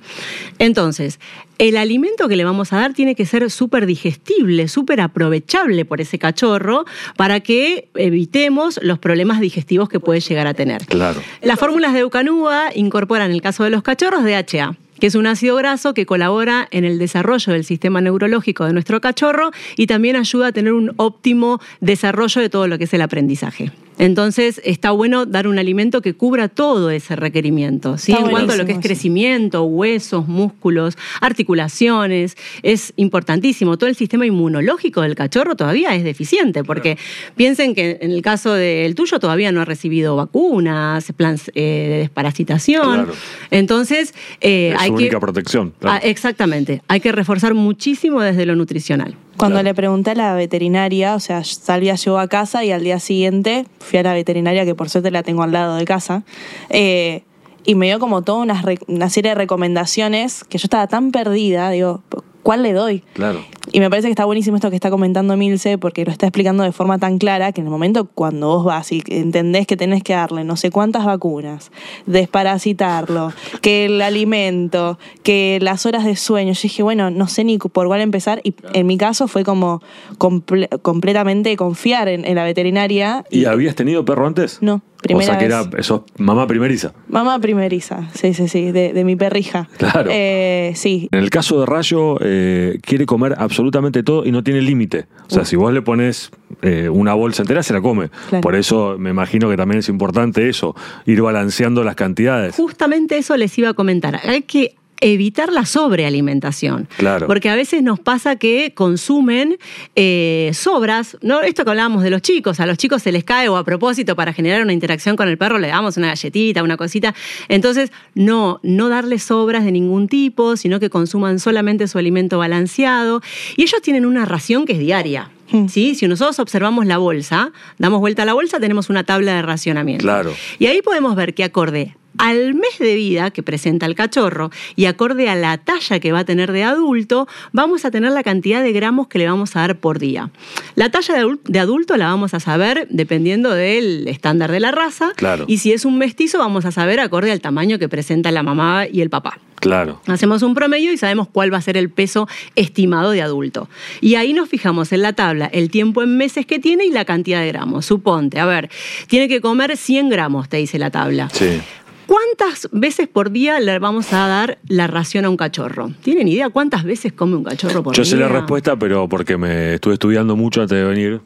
Entonces, 0.60 1.20
el 1.58 1.78
alimento 1.78 2.28
que 2.28 2.36
le 2.36 2.44
vamos 2.44 2.74
a 2.74 2.78
dar 2.78 2.94
tiene 2.94 3.16
que 3.16 3.26
ser 3.26 3.50
súper 3.50 3.86
digestible, 3.86 4.68
súper 4.68 5.02
aprovechable 5.02 5.86
por 5.86 6.02
ese 6.02 6.20
cachorro 6.20 6.86
para 7.16 7.40
que 7.40 7.90
evitemos 7.96 8.80
los 8.82 9.00
problemas 9.00 9.40
digestivos 9.40 9.90
que 9.90 10.00
puede 10.00 10.20
llegar 10.20 10.48
a 10.48 10.54
tener. 10.54 10.86
Claro. 10.86 11.22
Las 11.42 11.60
fórmulas 11.60 11.94
de 11.94 12.00
Eucanúa 12.00 12.70
incorporan, 12.76 13.30
en 13.30 13.36
el 13.36 13.42
caso 13.42 13.64
de 13.64 13.70
los 13.70 13.84
cachorros, 13.84 14.24
DHA 14.24 14.78
que 15.00 15.08
es 15.08 15.16
un 15.16 15.28
ácido 15.28 15.58
graso 15.58 15.94
que 15.94 16.06
colabora 16.06 16.70
en 16.72 16.86
el 16.86 17.00
desarrollo 17.00 17.52
del 17.52 17.66
sistema 17.66 18.00
neurológico 18.00 18.66
de 18.66 18.72
nuestro 18.72 19.02
cachorro 19.02 19.52
y 19.76 19.88
también 19.88 20.16
ayuda 20.16 20.48
a 20.48 20.52
tener 20.54 20.72
un 20.72 20.94
óptimo 20.96 21.60
desarrollo 21.82 22.42
de 22.42 22.50
todo 22.50 22.68
lo 22.68 22.78
que 22.78 22.86
es 22.86 22.94
el 22.94 23.02
aprendizaje. 23.02 23.74
Entonces 23.98 24.62
está 24.64 24.92
bueno 24.92 25.26
dar 25.26 25.48
un 25.48 25.58
alimento 25.58 26.02
que 26.02 26.14
cubra 26.14 26.50
todo 26.50 26.90
ese 26.90 27.16
requerimiento, 27.16 27.98
¿sí? 27.98 28.12
En 28.12 28.30
cuanto 28.30 28.54
a 28.54 28.56
lo 28.58 28.66
que 28.66 28.74
es 28.74 28.80
crecimiento, 28.80 29.64
huesos, 29.64 30.28
músculos, 30.28 30.98
articulaciones, 31.22 32.36
es 32.64 32.94
importantísimo. 32.98 33.78
Todo 33.78 33.90
el 33.90 33.96
sistema 33.96 34.26
inmunológico 34.26 35.02
del 35.02 35.16
cachorro 35.16 35.56
todavía 35.56 35.96
es 35.96 36.04
deficiente, 36.04 36.64
porque 36.64 36.98
piensen 37.36 37.76
que 37.76 37.98
en 38.02 38.12
el 38.12 38.22
caso 38.22 38.54
del 38.54 38.96
tuyo 38.96 39.20
todavía 39.20 39.52
no 39.52 39.62
ha 39.62 39.66
recibido 39.66 40.16
vacunas, 40.16 41.12
plans 41.14 41.52
eh, 41.56 41.88
de 41.90 41.98
desparasitación. 42.00 43.06
Claro. 43.06 43.14
Entonces, 43.52 44.14
eh, 44.42 44.74
es 44.74 44.82
hay 44.82 44.90
su 44.90 44.96
que... 44.96 45.04
única 45.04 45.20
protección. 45.20 45.74
claro. 45.80 46.00
Ah, 46.02 46.08
exactamente, 46.08 46.82
hay 46.88 47.00
que 47.00 47.12
reforzar 47.12 47.54
muchísimo 47.54 48.22
desde 48.22 48.46
lo 48.46 48.56
nutricional. 48.56 49.16
Cuando 49.38 49.56
Claro. 49.56 49.66
le 49.66 49.74
pregunté 49.74 50.12
a 50.12 50.16
la 50.16 50.34
veterinaria, 50.34 51.16
o 51.16 51.20
sea, 51.20 51.44
Salvia 51.44 51.96
llegó 51.96 52.20
a 52.20 52.28
casa 52.28 52.64
y 52.64 52.72
al 52.72 52.84
día 52.84 53.00
siguiente 53.00 53.66
fui 53.80 54.00
a 54.00 54.04
la 54.04 54.14
veterinaria, 54.14 54.64
que 54.66 54.76
por 54.76 54.90
suerte 54.90 55.12
la 55.12 55.24
tengo 55.24 55.44
al 55.44 55.52
lado 55.52 55.76
de 55.76 55.86
casa, 55.86 56.24
eh, 56.70 57.24
y 57.66 57.76
me 57.76 57.88
dio 57.88 58.00
como 58.00 58.22
toda 58.22 58.40
una, 58.40 58.64
una 58.88 59.10
serie 59.10 59.30
de 59.32 59.36
recomendaciones 59.36 60.44
que 60.44 60.58
yo 60.58 60.66
estaba 60.68 60.88
tan 60.88 61.12
perdida, 61.12 61.70
digo, 61.72 62.02
¿cuál 62.44 62.64
le 62.64 62.74
doy? 62.74 63.04
Claro. 63.14 63.44
Y 63.72 63.80
me 63.80 63.90
parece 63.90 64.08
que 64.08 64.12
está 64.12 64.26
buenísimo 64.26 64.56
esto 64.58 64.70
que 64.70 64.76
está 64.76 64.90
comentando 64.90 65.36
Milce, 65.38 65.78
porque 65.78 66.06
lo 66.06 66.12
está 66.12 66.28
explicando 66.28 66.64
de 66.64 66.72
forma 66.72 66.98
tan 67.00 67.18
clara 67.18 67.52
que 67.52 67.62
en 67.62 67.68
el 67.68 67.72
momento 67.72 68.06
cuando 68.06 68.48
vos 68.48 68.66
vas 68.66 68.92
y 68.92 69.04
entendés 69.08 69.68
que 69.68 69.76
tenés 69.76 70.04
que 70.04 70.14
darle 70.14 70.44
no 70.44 70.56
sé 70.56 70.72
cuántas 70.72 71.04
vacunas, 71.06 71.72
desparasitarlo, 72.06 73.32
que 73.62 73.86
el 73.86 74.02
alimento, 74.02 75.00
que 75.24 75.60
las 75.62 75.86
horas 75.86 76.04
de 76.06 76.16
sueño, 76.16 76.54
yo 76.54 76.60
dije, 76.62 76.84
bueno, 76.84 77.10
no 77.10 77.28
sé 77.28 77.44
ni 77.44 77.58
por 77.58 77.88
cuál 77.88 78.02
empezar. 78.02 78.42
Y 78.44 78.54
en 78.74 78.86
mi 78.88 78.98
caso 78.98 79.28
fue 79.28 79.44
como 79.44 79.82
comple- 80.18 80.70
completamente 80.82 81.56
confiar 81.56 82.08
en, 82.08 82.26
en 82.26 82.36
la 82.36 82.44
veterinaria. 82.44 83.24
¿Y 83.30 83.46
habías 83.46 83.76
tenido 83.76 84.06
perro 84.06 84.28
antes? 84.28 84.60
No, 84.62 84.82
primera 85.02 85.24
O 85.24 85.26
sea 85.32 85.38
que 85.40 85.48
vez. 85.48 85.68
era, 85.68 85.80
eso, 85.80 86.06
mamá 86.18 86.46
primeriza. 86.48 86.94
Mamá 87.08 87.40
primeriza, 87.40 88.10
sí, 88.14 88.34
sí, 88.34 88.48
sí, 88.48 88.72
de, 88.72 88.94
de 88.94 89.04
mi 89.04 89.16
perrija. 89.16 89.70
Claro. 89.78 90.10
Eh, 90.14 90.74
sí, 90.76 91.08
En 91.12 91.20
el 91.20 91.30
caso 91.30 91.60
de 91.60 91.66
Rayo, 91.66 92.18
eh, 92.22 92.80
quiere 92.82 93.06
comer 93.06 93.34
absolutamente 93.38 93.55
todo 94.04 94.26
y 94.26 94.32
no 94.32 94.44
tiene 94.44 94.62
límite. 94.62 95.08
O 95.28 95.34
sea, 95.34 95.46
si 95.46 95.56
vos 95.56 95.74
le 95.74 95.82
pones 95.82 96.32
eh, 96.62 96.90
una 96.90 97.14
bolsa 97.14 97.44
entera, 97.44 97.64
se 97.64 97.74
la 97.74 97.82
come. 97.82 98.10
Claro. 98.30 98.42
Por 98.42 98.56
eso 98.56 98.96
me 98.98 99.10
imagino 99.10 99.50
que 99.50 99.58
también 99.58 99.80
es 99.80 99.90
importante 99.90 100.50
eso, 100.50 100.76
ir 101.06 101.22
balanceando 101.22 101.84
las 101.84 101.96
cantidades. 101.96 102.56
Justamente 102.56 103.18
eso 103.18 103.36
les 103.38 103.58
iba 103.58 103.70
a 103.70 103.74
comentar. 103.74 104.20
Hay 104.24 104.44
que 104.44 104.76
evitar 105.02 105.52
la 105.52 105.66
sobrealimentación. 105.66 106.88
Claro. 106.98 107.28
Porque 107.28 107.50
a 107.50 107.56
veces 107.56 107.84
nos 107.84 108.00
pasa 108.00 108.36
que 108.38 108.74
consumen 108.74 109.58
eh, 109.96 110.52
sobras, 110.54 111.18
¿no? 111.22 111.42
Esto 111.42 111.64
que 111.64 111.72
hablábamos 111.72 112.04
de 112.04 112.10
los 112.10 112.22
chicos, 112.22 112.60
a 112.60 112.66
los 112.66 112.78
chicos 112.78 113.02
se 113.02 113.12
les 113.12 113.24
cae 113.24 113.50
o 113.50 113.58
a 113.58 113.64
propósito 113.64 114.16
para 114.16 114.34
generar 114.34 114.62
una 114.62 114.74
interacción 114.74 115.16
con 115.16 115.28
el 115.28 115.38
perro 115.38 115.60
le 115.60 115.68
damos 115.68 115.98
una 115.98 116.08
galletita, 116.08 116.64
una 116.64 116.78
cosita. 116.78 117.14
Entonces, 117.50 117.92
no, 118.14 118.60
no 118.64 118.90
darles 118.90 119.24
sobras 119.24 119.66
de 119.66 119.72
ningún 119.72 120.08
tipo, 120.08 120.58
sino 120.58 120.80
que 120.80 120.90
consuman 120.90 121.40
solamente 121.40 121.88
su 121.88 121.98
alimento 121.98 122.38
balanceado. 122.38 123.22
Y 123.58 123.64
ellos 123.64 123.82
tienen 123.82 124.06
una 124.06 124.26
ración 124.26 124.66
que 124.66 124.74
es 124.74 124.80
diaria. 124.80 125.30
Hmm. 125.52 125.68
¿sí? 125.68 125.96
Si 125.96 126.08
nosotros 126.08 126.40
observamos 126.40 126.86
la 126.86 126.98
bolsa, 126.98 127.52
damos 127.78 128.00
vuelta 128.00 128.24
a 128.24 128.26
la 128.26 128.34
bolsa, 128.34 128.60
tenemos 128.60 128.90
una 128.90 129.04
tabla 129.04 129.36
de 129.36 129.42
racionamiento. 129.42 130.04
Claro. 130.04 130.34
Y 130.60 130.68
ahí 130.68 130.82
podemos 130.82 131.16
ver 131.16 131.34
que 131.34 131.44
acorde 131.44 131.96
al 132.18 132.54
mes 132.54 132.80
de 132.80 132.96
vida 132.96 133.32
que 133.32 133.44
presenta 133.44 133.86
el 133.86 133.96
cachorro 133.96 134.52
y 134.76 134.86
acorde 134.86 135.30
a 135.30 135.36
la 135.36 135.58
talla 135.58 136.00
que 136.00 136.12
va 136.12 136.20
a 136.20 136.26
tener 136.26 136.52
de 136.52 136.64
adulto, 136.64 137.28
vamos 137.52 137.86
a 137.86 137.92
tener 137.92 138.12
la 138.12 138.24
cantidad 138.24 138.64
de 138.64 138.72
gramos 138.72 139.08
que 139.08 139.20
le 139.20 139.28
vamos 139.28 139.56
a 139.56 139.62
dar 139.62 139.78
por 139.78 140.00
día. 140.00 140.30
La 140.76 140.90
talla 140.90 141.14
de 141.16 141.22
adul- 141.24 141.40
de 141.44 141.60
adulto 141.60 141.98
la 141.98 142.08
vamos 142.08 142.34
a 142.34 142.40
saber 142.40 142.88
dependiendo 142.90 143.52
del 143.52 144.08
estándar 144.08 144.52
de 144.52 144.60
la 144.60 144.72
raza. 144.72 145.12
Claro. 145.16 145.46
Y 145.48 145.58
si 145.60 145.72
es 145.74 145.86
un 145.86 145.98
mestizo, 145.98 146.40
vamos 146.40 146.66
a 146.66 146.72
saber 146.72 147.00
acorde 147.00 147.32
al 147.32 147.42
tamaño 147.42 147.80
que 147.80 147.90
presenta 147.90 148.32
la 148.32 148.44
mamá 148.44 148.86
y 148.92 149.02
el 149.02 149.10
papá. 149.10 149.40
Claro. 149.60 150.02
Hacemos 150.08 150.44
un 150.44 150.54
promedio 150.54 150.92
y 150.92 150.98
sabemos 150.98 151.28
cuál 151.32 151.52
va 151.52 151.58
a 151.58 151.62
ser 151.62 151.76
el 151.78 151.90
peso 151.90 152.28
estimado 152.56 153.12
de 153.12 153.22
adulto. 153.22 153.68
Y 154.02 154.16
ahí 154.16 154.34
nos 154.34 154.48
fijamos 154.50 154.92
en 154.92 155.02
la 155.02 155.14
tabla 155.14 155.48
el 155.48 155.72
tiempo 155.72 156.04
en 156.04 156.18
meses 156.18 156.46
que 156.46 156.60
tiene 156.60 156.86
y 156.86 156.92
la 156.92 157.06
cantidad 157.06 157.40
de 157.42 157.48
gramos. 157.48 157.86
Suponte, 157.86 158.40
a 158.40 158.46
ver, 158.46 158.70
tiene 159.08 159.28
que 159.28 159.42
comer 159.42 159.76
100 159.78 160.10
gramos, 160.10 160.50
te 160.50 160.58
dice 160.58 160.78
la 160.78 160.92
tabla. 160.92 161.30
Sí. 161.34 161.62
¿Cuántas 162.08 162.70
veces 162.72 163.08
por 163.08 163.32
día 163.32 163.60
le 163.60 163.80
vamos 163.80 164.14
a 164.14 164.28
dar 164.28 164.60
la 164.68 164.88
ración 164.88 165.26
a 165.26 165.30
un 165.30 165.38
cachorro? 165.38 165.92
¿Tienen 166.04 166.28
idea 166.28 166.50
cuántas 166.50 166.84
veces 166.84 167.14
come 167.14 167.36
un 167.36 167.44
cachorro 167.44 167.84
por 167.84 167.96
Yo 167.96 168.04
día? 168.04 168.12
sé 168.12 168.18
la 168.18 168.28
respuesta, 168.28 168.76
pero 168.78 169.08
porque 169.10 169.38
me 169.38 169.76
estuve 169.76 169.94
estudiando 169.94 170.36
mucho 170.36 170.62
antes 170.62 170.78
de 170.78 170.84
venir. 170.84 171.22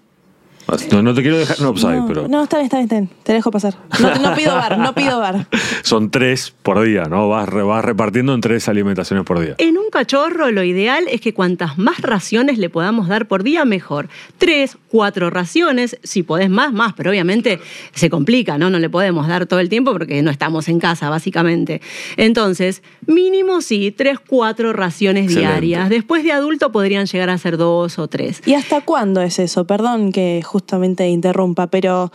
No, 0.91 1.01
no 1.01 1.13
te 1.13 1.21
quiero 1.21 1.37
dejar, 1.37 1.59
no, 1.61 1.69
offside, 1.69 1.97
no, 1.97 2.07
pero 2.07 2.27
no, 2.27 2.43
está 2.43 2.57
bien, 2.57 2.65
está 2.65 2.77
bien, 2.77 2.83
está 2.85 2.95
bien, 2.95 3.09
te 3.23 3.33
dejo 3.33 3.51
pasar. 3.51 3.75
No, 3.99 4.15
no 4.15 4.35
pido 4.35 4.55
bar, 4.55 4.77
no 4.77 4.93
pido 4.93 5.19
bar. 5.19 5.47
son 5.83 6.11
tres 6.11 6.53
por 6.63 6.81
día, 6.81 7.05
¿no? 7.05 7.29
Vas, 7.29 7.49
vas 7.49 7.83
repartiendo 7.83 8.33
en 8.33 8.41
tres 8.41 8.67
alimentaciones 8.69 9.25
por 9.25 9.39
día. 9.39 9.55
En 9.57 9.77
un 9.77 9.89
cachorro 9.91 10.51
lo 10.51 10.63
ideal 10.63 11.05
es 11.09 11.21
que 11.21 11.33
cuantas 11.33 11.77
más 11.77 12.01
raciones 12.01 12.57
le 12.57 12.69
podamos 12.69 13.07
dar 13.07 13.27
por 13.27 13.43
día, 13.43 13.65
mejor. 13.65 14.09
Tres, 14.37 14.77
cuatro 14.89 15.29
raciones, 15.29 15.97
si 16.03 16.23
podés 16.23 16.49
más, 16.49 16.73
más, 16.73 16.93
pero 16.93 17.09
obviamente 17.11 17.59
se 17.93 18.09
complica, 18.09 18.57
¿no? 18.57 18.69
No 18.69 18.79
le 18.79 18.89
podemos 18.89 19.27
dar 19.27 19.45
todo 19.45 19.59
el 19.59 19.69
tiempo 19.69 19.91
porque 19.91 20.21
no 20.21 20.31
estamos 20.31 20.67
en 20.69 20.79
casa, 20.79 21.09
básicamente. 21.09 21.81
Entonces, 22.17 22.83
mínimo 23.05 23.61
sí, 23.61 23.91
tres, 23.91 24.19
cuatro 24.19 24.73
raciones 24.73 25.25
Excelente. 25.25 25.49
diarias. 25.49 25.89
Después 25.89 26.23
de 26.23 26.31
adulto 26.31 26.71
podrían 26.71 27.05
llegar 27.05 27.29
a 27.29 27.37
ser 27.37 27.57
dos 27.57 27.99
o 27.99 28.07
tres. 28.07 28.41
¿Y 28.45 28.53
hasta 28.53 28.81
cuándo 28.81 29.21
es 29.21 29.39
eso? 29.39 29.65
Perdón 29.65 30.11
que 30.11 30.41
justamente 30.59 31.07
interrumpa, 31.09 31.67
pero 31.67 32.11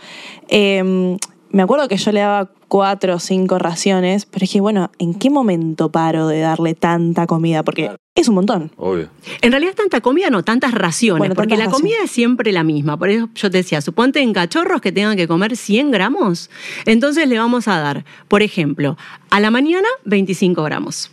eh, 0.47 1.17
me 1.49 1.63
acuerdo 1.63 1.87
que 1.87 1.97
yo 1.97 2.11
le 2.11 2.19
daba 2.19 2.49
cuatro 2.67 3.15
o 3.15 3.19
cinco 3.19 3.59
raciones, 3.59 4.25
pero 4.25 4.41
dije, 4.41 4.59
bueno, 4.59 4.91
¿en 4.99 5.13
qué 5.13 5.29
momento 5.29 5.89
paro 5.89 6.27
de 6.27 6.39
darle 6.39 6.73
tanta 6.73 7.27
comida? 7.27 7.63
Porque 7.63 7.91
es 8.13 8.27
un 8.27 8.35
montón. 8.35 8.71
Obvio. 8.77 9.09
En 9.41 9.51
realidad 9.51 9.73
tanta 9.73 10.01
comida, 10.01 10.29
no 10.29 10.43
tantas 10.43 10.73
raciones, 10.73 11.19
Bueno, 11.19 11.35
porque 11.35 11.55
tantas 11.55 11.67
la 11.67 11.71
comida 11.71 11.93
raciones. 11.95 12.11
es 12.11 12.15
siempre 12.15 12.51
la 12.51 12.63
misma. 12.63 12.97
Por 12.97 13.09
eso 13.09 13.29
yo 13.35 13.49
te 13.49 13.57
decía, 13.57 13.81
suponte 13.81 14.21
en 14.21 14.33
cachorros 14.33 14.81
que 14.81 14.91
tengan 14.91 15.15
que 15.15 15.27
comer 15.27 15.55
100 15.55 15.91
gramos, 15.91 16.49
entonces 16.85 17.27
le 17.27 17.37
vamos 17.37 17.67
a 17.67 17.79
dar, 17.79 18.05
por 18.27 18.41
ejemplo, 18.41 18.97
a 19.29 19.39
la 19.39 19.51
mañana 19.51 19.87
25 20.05 20.63
gramos. 20.63 21.11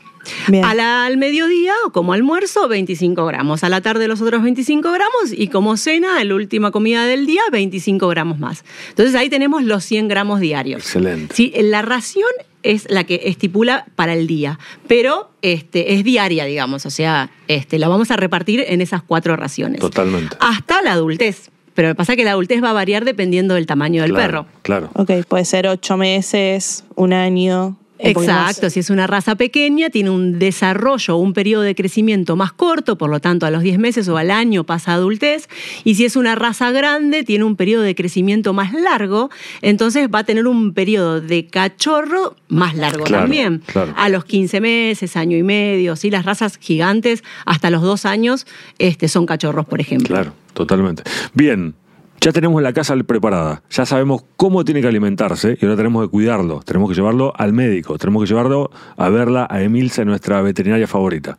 Bien. 0.48 0.64
A 0.64 0.74
la- 0.74 1.04
al 1.06 1.16
mediodía, 1.16 1.72
o 1.86 1.90
como 1.92 2.12
almuerzo, 2.12 2.68
25 2.68 3.24
gramos. 3.26 3.64
A 3.64 3.68
la 3.68 3.80
tarde, 3.80 4.08
los 4.08 4.20
otros 4.20 4.42
25 4.42 4.90
gramos. 4.92 5.32
Y 5.36 5.48
como 5.48 5.76
cena, 5.76 6.22
la 6.22 6.34
última 6.34 6.70
comida 6.70 7.06
del 7.06 7.26
día, 7.26 7.42
25 7.50 8.08
gramos 8.08 8.38
más. 8.38 8.64
Entonces 8.90 9.14
ahí 9.14 9.28
tenemos 9.28 9.62
los 9.64 9.84
100 9.84 10.08
gramos 10.08 10.40
diarios. 10.40 10.82
Excelente. 10.82 11.34
Sí, 11.34 11.52
la 11.56 11.82
ración 11.82 12.28
es 12.62 12.86
la 12.88 13.02
que 13.04 13.22
estipula 13.24 13.86
para 13.96 14.14
el 14.14 14.26
día, 14.28 14.58
pero 14.86 15.30
este, 15.42 15.94
es 15.94 16.04
diaria, 16.04 16.44
digamos, 16.44 16.86
o 16.86 16.90
sea, 16.90 17.30
este, 17.48 17.78
la 17.80 17.88
vamos 17.88 18.12
a 18.12 18.16
repartir 18.16 18.64
en 18.68 18.80
esas 18.80 19.02
cuatro 19.02 19.34
raciones. 19.36 19.80
Totalmente. 19.80 20.36
Hasta 20.38 20.80
la 20.82 20.92
adultez. 20.92 21.50
Pero 21.74 21.88
lo 21.88 21.94
que 21.94 21.98
pasa 21.98 22.12
es 22.12 22.18
que 22.18 22.24
la 22.24 22.32
adultez 22.32 22.62
va 22.62 22.68
a 22.70 22.74
variar 22.74 23.04
dependiendo 23.06 23.54
del 23.54 23.64
tamaño 23.66 24.02
del 24.02 24.12
Claro, 24.12 24.44
perro. 24.44 24.46
Claro. 24.60 24.90
Ok, 24.94 25.26
puede 25.26 25.44
ser 25.46 25.66
ocho 25.66 25.96
meses, 25.96 26.84
un 26.96 27.14
año. 27.14 27.78
Exacto, 28.02 28.70
si 28.70 28.80
es 28.80 28.90
una 28.90 29.06
raza 29.06 29.36
pequeña, 29.36 29.90
tiene 29.90 30.10
un 30.10 30.38
desarrollo, 30.38 31.16
un 31.16 31.32
periodo 31.32 31.62
de 31.62 31.74
crecimiento 31.74 32.36
más 32.36 32.52
corto, 32.52 32.98
por 32.98 33.10
lo 33.10 33.20
tanto 33.20 33.46
a 33.46 33.50
los 33.50 33.62
10 33.62 33.78
meses 33.78 34.08
o 34.08 34.16
al 34.16 34.30
año 34.30 34.64
pasa 34.64 34.92
a 34.92 34.94
adultez, 34.94 35.48
y 35.84 35.94
si 35.94 36.04
es 36.04 36.16
una 36.16 36.34
raza 36.34 36.70
grande, 36.72 37.22
tiene 37.24 37.44
un 37.44 37.56
periodo 37.56 37.82
de 37.82 37.94
crecimiento 37.94 38.52
más 38.52 38.72
largo, 38.72 39.30
entonces 39.60 40.08
va 40.12 40.20
a 40.20 40.24
tener 40.24 40.46
un 40.46 40.72
periodo 40.74 41.20
de 41.20 41.46
cachorro 41.46 42.36
más 42.48 42.74
largo 42.76 43.04
Claro, 43.04 43.22
también. 43.24 43.62
claro. 43.66 43.94
A 43.96 44.08
los 44.08 44.24
15 44.24 44.60
meses, 44.60 45.16
año 45.16 45.36
y 45.36 45.42
medio, 45.42 45.96
¿sí? 45.96 46.10
las 46.10 46.24
razas 46.24 46.58
gigantes 46.58 47.22
hasta 47.46 47.70
los 47.70 47.82
dos 47.82 48.04
años 48.04 48.46
este, 48.78 49.08
son 49.08 49.26
cachorros, 49.26 49.66
por 49.66 49.80
ejemplo. 49.80 50.08
Claro, 50.08 50.32
totalmente. 50.52 51.02
Bien, 51.34 51.74
ya 52.22 52.32
tenemos 52.32 52.62
la 52.62 52.72
casa 52.72 52.94
preparada, 53.04 53.62
ya 53.70 53.84
sabemos 53.84 54.22
cómo 54.36 54.64
tiene 54.64 54.80
que 54.80 54.86
alimentarse 54.88 55.58
y 55.60 55.64
ahora 55.64 55.76
tenemos 55.76 56.04
que 56.04 56.10
cuidarlo, 56.10 56.60
tenemos 56.64 56.88
que 56.88 56.94
llevarlo 56.94 57.32
al 57.36 57.52
médico, 57.52 57.98
tenemos 57.98 58.22
que 58.22 58.28
llevarlo 58.28 58.70
a 58.96 59.08
verla 59.08 59.46
a 59.50 59.60
Emilce, 59.62 60.04
nuestra 60.04 60.40
veterinaria 60.40 60.86
favorita. 60.86 61.36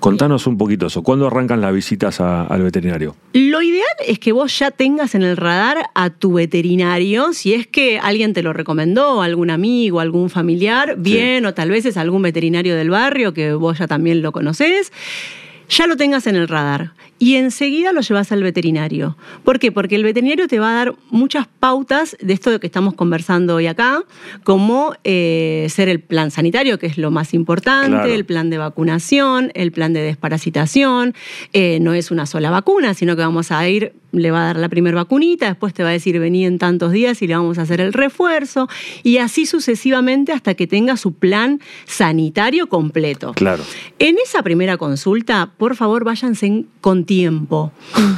Contanos 0.00 0.46
un 0.46 0.56
poquito 0.56 0.86
eso, 0.86 1.02
¿cuándo 1.02 1.26
arrancan 1.26 1.60
las 1.60 1.74
visitas 1.74 2.20
a- 2.20 2.44
al 2.44 2.62
veterinario? 2.62 3.16
Lo 3.32 3.60
ideal 3.60 3.84
es 4.06 4.20
que 4.20 4.30
vos 4.32 4.56
ya 4.56 4.70
tengas 4.70 5.16
en 5.16 5.22
el 5.24 5.36
radar 5.36 5.86
a 5.94 6.10
tu 6.10 6.34
veterinario, 6.34 7.32
si 7.32 7.52
es 7.52 7.66
que 7.66 7.98
alguien 7.98 8.32
te 8.32 8.42
lo 8.44 8.52
recomendó, 8.52 9.20
algún 9.22 9.50
amigo, 9.50 9.98
algún 9.98 10.30
familiar, 10.30 10.94
bien, 10.98 11.44
o 11.46 11.52
tal 11.52 11.70
vez 11.70 11.84
es 11.84 11.96
algún 11.96 12.22
veterinario 12.22 12.76
del 12.76 12.90
barrio 12.90 13.34
que 13.34 13.52
vos 13.54 13.78
ya 13.80 13.88
también 13.88 14.22
lo 14.22 14.30
conocés. 14.30 14.92
Ya 15.68 15.86
lo 15.86 15.96
tengas 15.96 16.26
en 16.26 16.36
el 16.36 16.48
radar 16.48 16.92
y 17.18 17.34
enseguida 17.34 17.92
lo 17.92 18.00
llevas 18.00 18.30
al 18.32 18.42
veterinario. 18.42 19.16
¿Por 19.44 19.58
qué? 19.58 19.72
Porque 19.72 19.96
el 19.96 20.04
veterinario 20.04 20.46
te 20.46 20.58
va 20.58 20.70
a 20.70 20.74
dar 20.74 20.94
muchas 21.10 21.46
pautas 21.46 22.16
de 22.20 22.32
esto 22.32 22.50
de 22.50 22.60
que 22.60 22.66
estamos 22.66 22.94
conversando 22.94 23.56
hoy 23.56 23.66
acá, 23.66 24.04
como 24.44 24.94
eh, 25.04 25.66
ser 25.68 25.88
el 25.88 26.00
plan 26.00 26.30
sanitario, 26.30 26.78
que 26.78 26.86
es 26.86 26.96
lo 26.96 27.10
más 27.10 27.34
importante, 27.34 28.14
el 28.14 28.24
plan 28.24 28.50
de 28.50 28.58
vacunación, 28.58 29.50
el 29.54 29.72
plan 29.72 29.92
de 29.92 30.00
desparasitación. 30.00 31.14
Eh, 31.52 31.78
no 31.80 31.92
es 31.92 32.10
una 32.10 32.26
sola 32.26 32.50
vacuna, 32.50 32.94
sino 32.94 33.16
que 33.16 33.22
vamos 33.22 33.50
a 33.50 33.68
ir 33.68 33.92
le 34.12 34.30
va 34.30 34.42
a 34.42 34.46
dar 34.46 34.56
la 34.56 34.68
primera 34.68 34.96
vacunita, 34.96 35.46
después 35.46 35.74
te 35.74 35.82
va 35.82 35.90
a 35.90 35.92
decir 35.92 36.18
vení 36.18 36.46
en 36.46 36.58
tantos 36.58 36.92
días 36.92 37.20
y 37.22 37.26
le 37.26 37.36
vamos 37.36 37.58
a 37.58 37.62
hacer 37.62 37.80
el 37.80 37.92
refuerzo, 37.92 38.68
y 39.02 39.18
así 39.18 39.46
sucesivamente 39.46 40.32
hasta 40.32 40.54
que 40.54 40.66
tenga 40.66 40.96
su 40.96 41.12
plan 41.12 41.60
sanitario 41.84 42.68
completo. 42.68 43.32
Claro. 43.34 43.62
En 43.98 44.16
esa 44.22 44.42
primera 44.42 44.76
consulta, 44.76 45.50
por 45.58 45.74
favor, 45.76 46.04
váyanse 46.04 46.64
con 46.80 47.04
tiempo, 47.04 47.72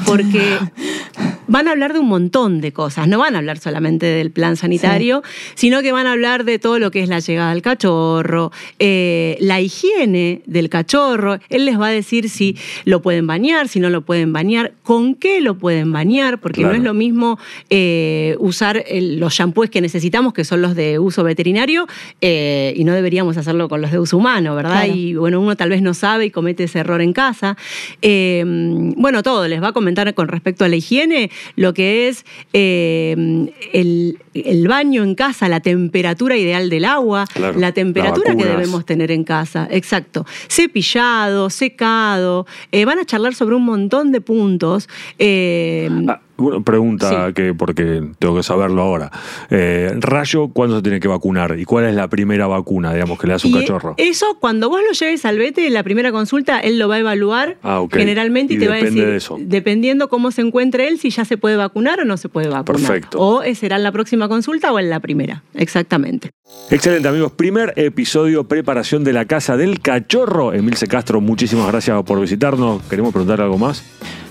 porque 0.06 0.58
van 1.50 1.66
a 1.66 1.72
hablar 1.72 1.92
de 1.92 1.98
un 1.98 2.06
montón 2.06 2.60
de 2.60 2.72
cosas, 2.72 3.08
no 3.08 3.18
van 3.18 3.34
a 3.34 3.38
hablar 3.38 3.58
solamente 3.58 4.06
del 4.06 4.30
plan 4.30 4.56
sanitario, 4.56 5.22
sino 5.54 5.82
que 5.82 5.90
van 5.90 6.06
a 6.06 6.12
hablar 6.12 6.44
de 6.44 6.60
todo 6.60 6.78
lo 6.78 6.92
que 6.92 7.02
es 7.02 7.08
la 7.08 7.18
llegada 7.18 7.50
del 7.50 7.60
cachorro, 7.60 8.52
eh, 8.78 9.36
la 9.40 9.60
higiene 9.60 10.42
del 10.46 10.68
cachorro, 10.68 11.40
él 11.48 11.64
les 11.66 11.78
va 11.78 11.88
a 11.88 11.90
decir 11.90 12.30
si 12.30 12.56
lo 12.84 13.02
pueden 13.02 13.26
bañar, 13.26 13.66
si 13.66 13.80
no 13.80 13.90
lo 13.90 14.02
pueden 14.02 14.32
bañar, 14.32 14.74
con 14.84 15.16
qué 15.16 15.40
lo 15.40 15.58
pueden 15.58 15.92
bañar, 15.92 16.38
porque 16.38 16.62
no 16.62 16.70
es 16.70 16.82
lo 16.82 16.94
mismo 16.94 17.36
eh, 17.68 18.36
usar 18.38 18.84
los 18.88 19.34
shampoos 19.34 19.70
que 19.70 19.80
necesitamos, 19.80 20.32
que 20.32 20.44
son 20.44 20.62
los 20.62 20.76
de 20.76 21.00
uso 21.00 21.24
veterinario, 21.24 21.88
eh, 22.20 22.74
y 22.76 22.84
no 22.84 22.92
deberíamos 22.92 23.36
hacerlo 23.36 23.68
con 23.68 23.80
los 23.80 23.90
de 23.90 23.98
uso 23.98 24.16
humano, 24.16 24.54
¿verdad? 24.54 24.86
Y 24.86 25.14
bueno, 25.14 25.40
uno 25.40 25.56
tal 25.56 25.70
vez 25.70 25.82
no 25.82 25.94
sabe 25.94 26.26
y 26.26 26.30
comete 26.30 26.64
ese 26.64 26.78
error 26.78 27.00
en 27.02 27.12
casa. 27.12 27.56
Bueno, 28.00 29.24
todo, 29.24 29.48
les 29.48 29.60
va 29.60 29.68
a 29.68 29.72
comentar 29.72 30.14
con 30.14 30.28
respecto 30.28 30.64
a 30.64 30.68
la 30.68 30.76
higiene, 30.76 31.30
lo 31.56 31.74
que 31.74 32.08
es 32.08 32.24
el, 32.52 34.18
baño 34.66 35.02
en 35.02 35.14
casa, 35.14 35.48
la 35.48 35.60
temperatura 35.60 36.36
ideal 36.36 36.70
del 36.70 36.84
agua, 36.84 37.26
la 37.56 37.72
temperatura 37.72 38.36
que 38.36 38.44
debemos 38.44 38.84
tener 38.86 39.10
en 39.10 39.24
casa, 39.24 39.68
exacto. 39.70 40.26
Cepillado, 40.48 41.50
secado, 41.50 42.46
van 42.86 42.98
a 42.98 43.04
charlar 43.04 43.34
sobre 43.34 43.54
un 43.54 43.64
montón 43.64 44.12
de 44.12 44.20
puntos. 44.20 44.88
Ah, 45.20 46.20
una 46.40 46.60
pregunta 46.64 47.32
que 47.34 47.54
porque 47.54 48.02
tengo 48.18 48.36
que 48.36 48.42
saberlo 48.42 48.82
ahora. 48.82 49.10
Eh, 49.50 49.92
¿Rayo 49.96 50.48
cuándo 50.48 50.76
se 50.76 50.82
tiene 50.82 51.00
que 51.00 51.08
vacunar? 51.08 51.58
¿Y 51.58 51.64
cuál 51.64 51.84
es 51.84 51.94
la 51.94 52.08
primera 52.08 52.46
vacuna, 52.46 52.92
digamos, 52.92 53.18
que 53.18 53.26
le 53.26 53.34
das 53.34 53.44
un 53.44 53.52
cachorro? 53.52 53.94
Eso, 53.98 54.38
cuando 54.40 54.68
vos 54.68 54.80
lo 54.86 54.92
lleves 54.92 55.24
al 55.24 55.38
vete, 55.38 55.68
la 55.70 55.82
primera 55.82 56.12
consulta, 56.12 56.60
él 56.60 56.78
lo 56.78 56.88
va 56.88 56.96
a 56.96 56.98
evaluar 57.00 57.58
ah, 57.62 57.84
generalmente 57.90 58.54
y, 58.54 58.58
te 58.58 58.68
va 58.68 58.76
a 58.76 58.78
decir, 58.78 59.20
dependiendo 59.40 60.08
cómo 60.08 60.30
se 60.30 60.42
encuentre 60.42 60.88
él, 60.88 60.98
si 60.98 61.10
ya 61.10 61.24
se 61.24 61.36
puede 61.36 61.56
vacunar 61.56 62.00
o 62.00 62.04
no 62.04 62.16
se 62.16 62.28
puede 62.28 62.48
vacunar. 62.48 62.80
Perfecto. 62.80 63.18
O 63.20 63.42
será 63.54 63.76
en 63.76 63.82
la 63.82 63.92
próxima 63.92 64.19
consulta 64.28 64.72
o 64.72 64.78
en 64.78 64.90
la 64.90 65.00
primera, 65.00 65.42
exactamente. 65.54 66.30
Excelente, 66.70 67.08
amigos. 67.08 67.32
Primer 67.32 67.72
episodio, 67.76 68.44
preparación 68.44 69.04
de 69.04 69.12
la 69.12 69.24
casa 69.24 69.56
del 69.56 69.80
cachorro. 69.80 70.52
Emilce 70.52 70.86
Castro, 70.86 71.20
muchísimas 71.20 71.66
gracias 71.66 72.02
por 72.04 72.20
visitarnos. 72.20 72.82
¿Queremos 72.84 73.12
preguntar 73.12 73.40
algo 73.40 73.58
más? 73.58 73.82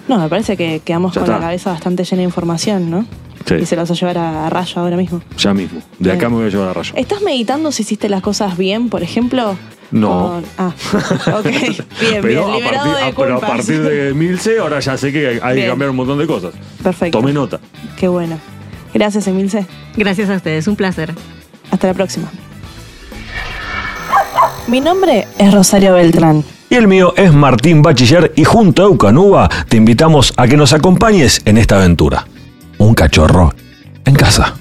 No, 0.07 0.17
me 0.17 0.27
parece 0.27 0.57
que 0.57 0.81
quedamos 0.83 1.13
con 1.13 1.27
la 1.27 1.39
cabeza 1.39 1.71
bastante 1.71 2.03
llena 2.03 2.21
de 2.21 2.25
información, 2.25 2.89
¿no? 2.89 3.05
Sí. 3.45 3.55
Y 3.55 3.65
se 3.65 3.75
la 3.75 3.83
vas 3.83 3.91
a 3.91 3.93
llevar 3.93 4.17
a, 4.17 4.49
Rayo 4.49 4.81
ahora 4.81 4.97
mismo. 4.97 5.21
Ya 5.37 5.53
mismo. 5.53 5.81
De 5.99 6.11
acá 6.11 6.29
me 6.29 6.35
voy 6.35 6.45
a 6.45 6.49
llevar 6.49 6.69
a 6.69 6.73
Rayo. 6.73 6.93
¿Estás 6.95 7.21
meditando 7.21 7.71
si 7.71 7.83
hiciste 7.83 8.09
las 8.09 8.21
cosas 8.21 8.57
bien, 8.57 8.89
por 8.89 9.03
ejemplo? 9.03 9.55
No. 9.91 10.41
Ah, 10.57 10.73
ok. 11.37 11.45
Bien, 11.45 11.85
pero 12.21 12.51
bien. 12.51 12.65
A 12.65 12.71
partir, 12.71 12.91
de 12.91 13.13
pero 13.15 13.37
a 13.37 13.39
partir 13.39 13.81
de 13.81 14.13
Milce, 14.13 14.59
ahora 14.59 14.79
ya 14.79 14.97
sé 14.97 15.11
que 15.11 15.39
hay 15.41 15.61
que 15.61 15.67
cambiar 15.67 15.89
un 15.89 15.95
montón 15.95 16.17
de 16.17 16.27
cosas. 16.27 16.53
Perfecto. 16.81 17.19
Tome 17.19 17.33
nota. 17.33 17.59
Qué 17.97 18.07
bueno. 18.07 18.39
Gracias, 18.99 19.27
Emilce. 19.27 19.65
Gracias 19.95 20.29
a 20.29 20.33
ustedes. 20.33 20.67
Un 20.67 20.75
placer. 20.75 21.15
Hasta 21.71 21.87
la 21.87 21.93
próxima. 21.93 22.29
Mi 24.67 24.81
nombre 24.81 25.25
es 25.37 25.53
Rosario 25.53 25.93
Beltrán. 25.93 26.43
Y 26.69 26.75
el 26.75 26.89
mío 26.89 27.13
es 27.15 27.31
Martín 27.31 27.81
Bachiller 27.81 28.33
y 28.35 28.43
junto 28.43 28.83
a 28.83 28.87
Eucanuba 28.87 29.49
te 29.69 29.77
invitamos 29.77 30.33
a 30.35 30.49
que 30.49 30.57
nos 30.57 30.73
acompañes 30.73 31.41
en 31.45 31.57
esta 31.57 31.77
aventura. 31.77 32.27
Un 32.77 32.93
cachorro 32.93 33.53
en 34.03 34.15
casa. 34.15 34.58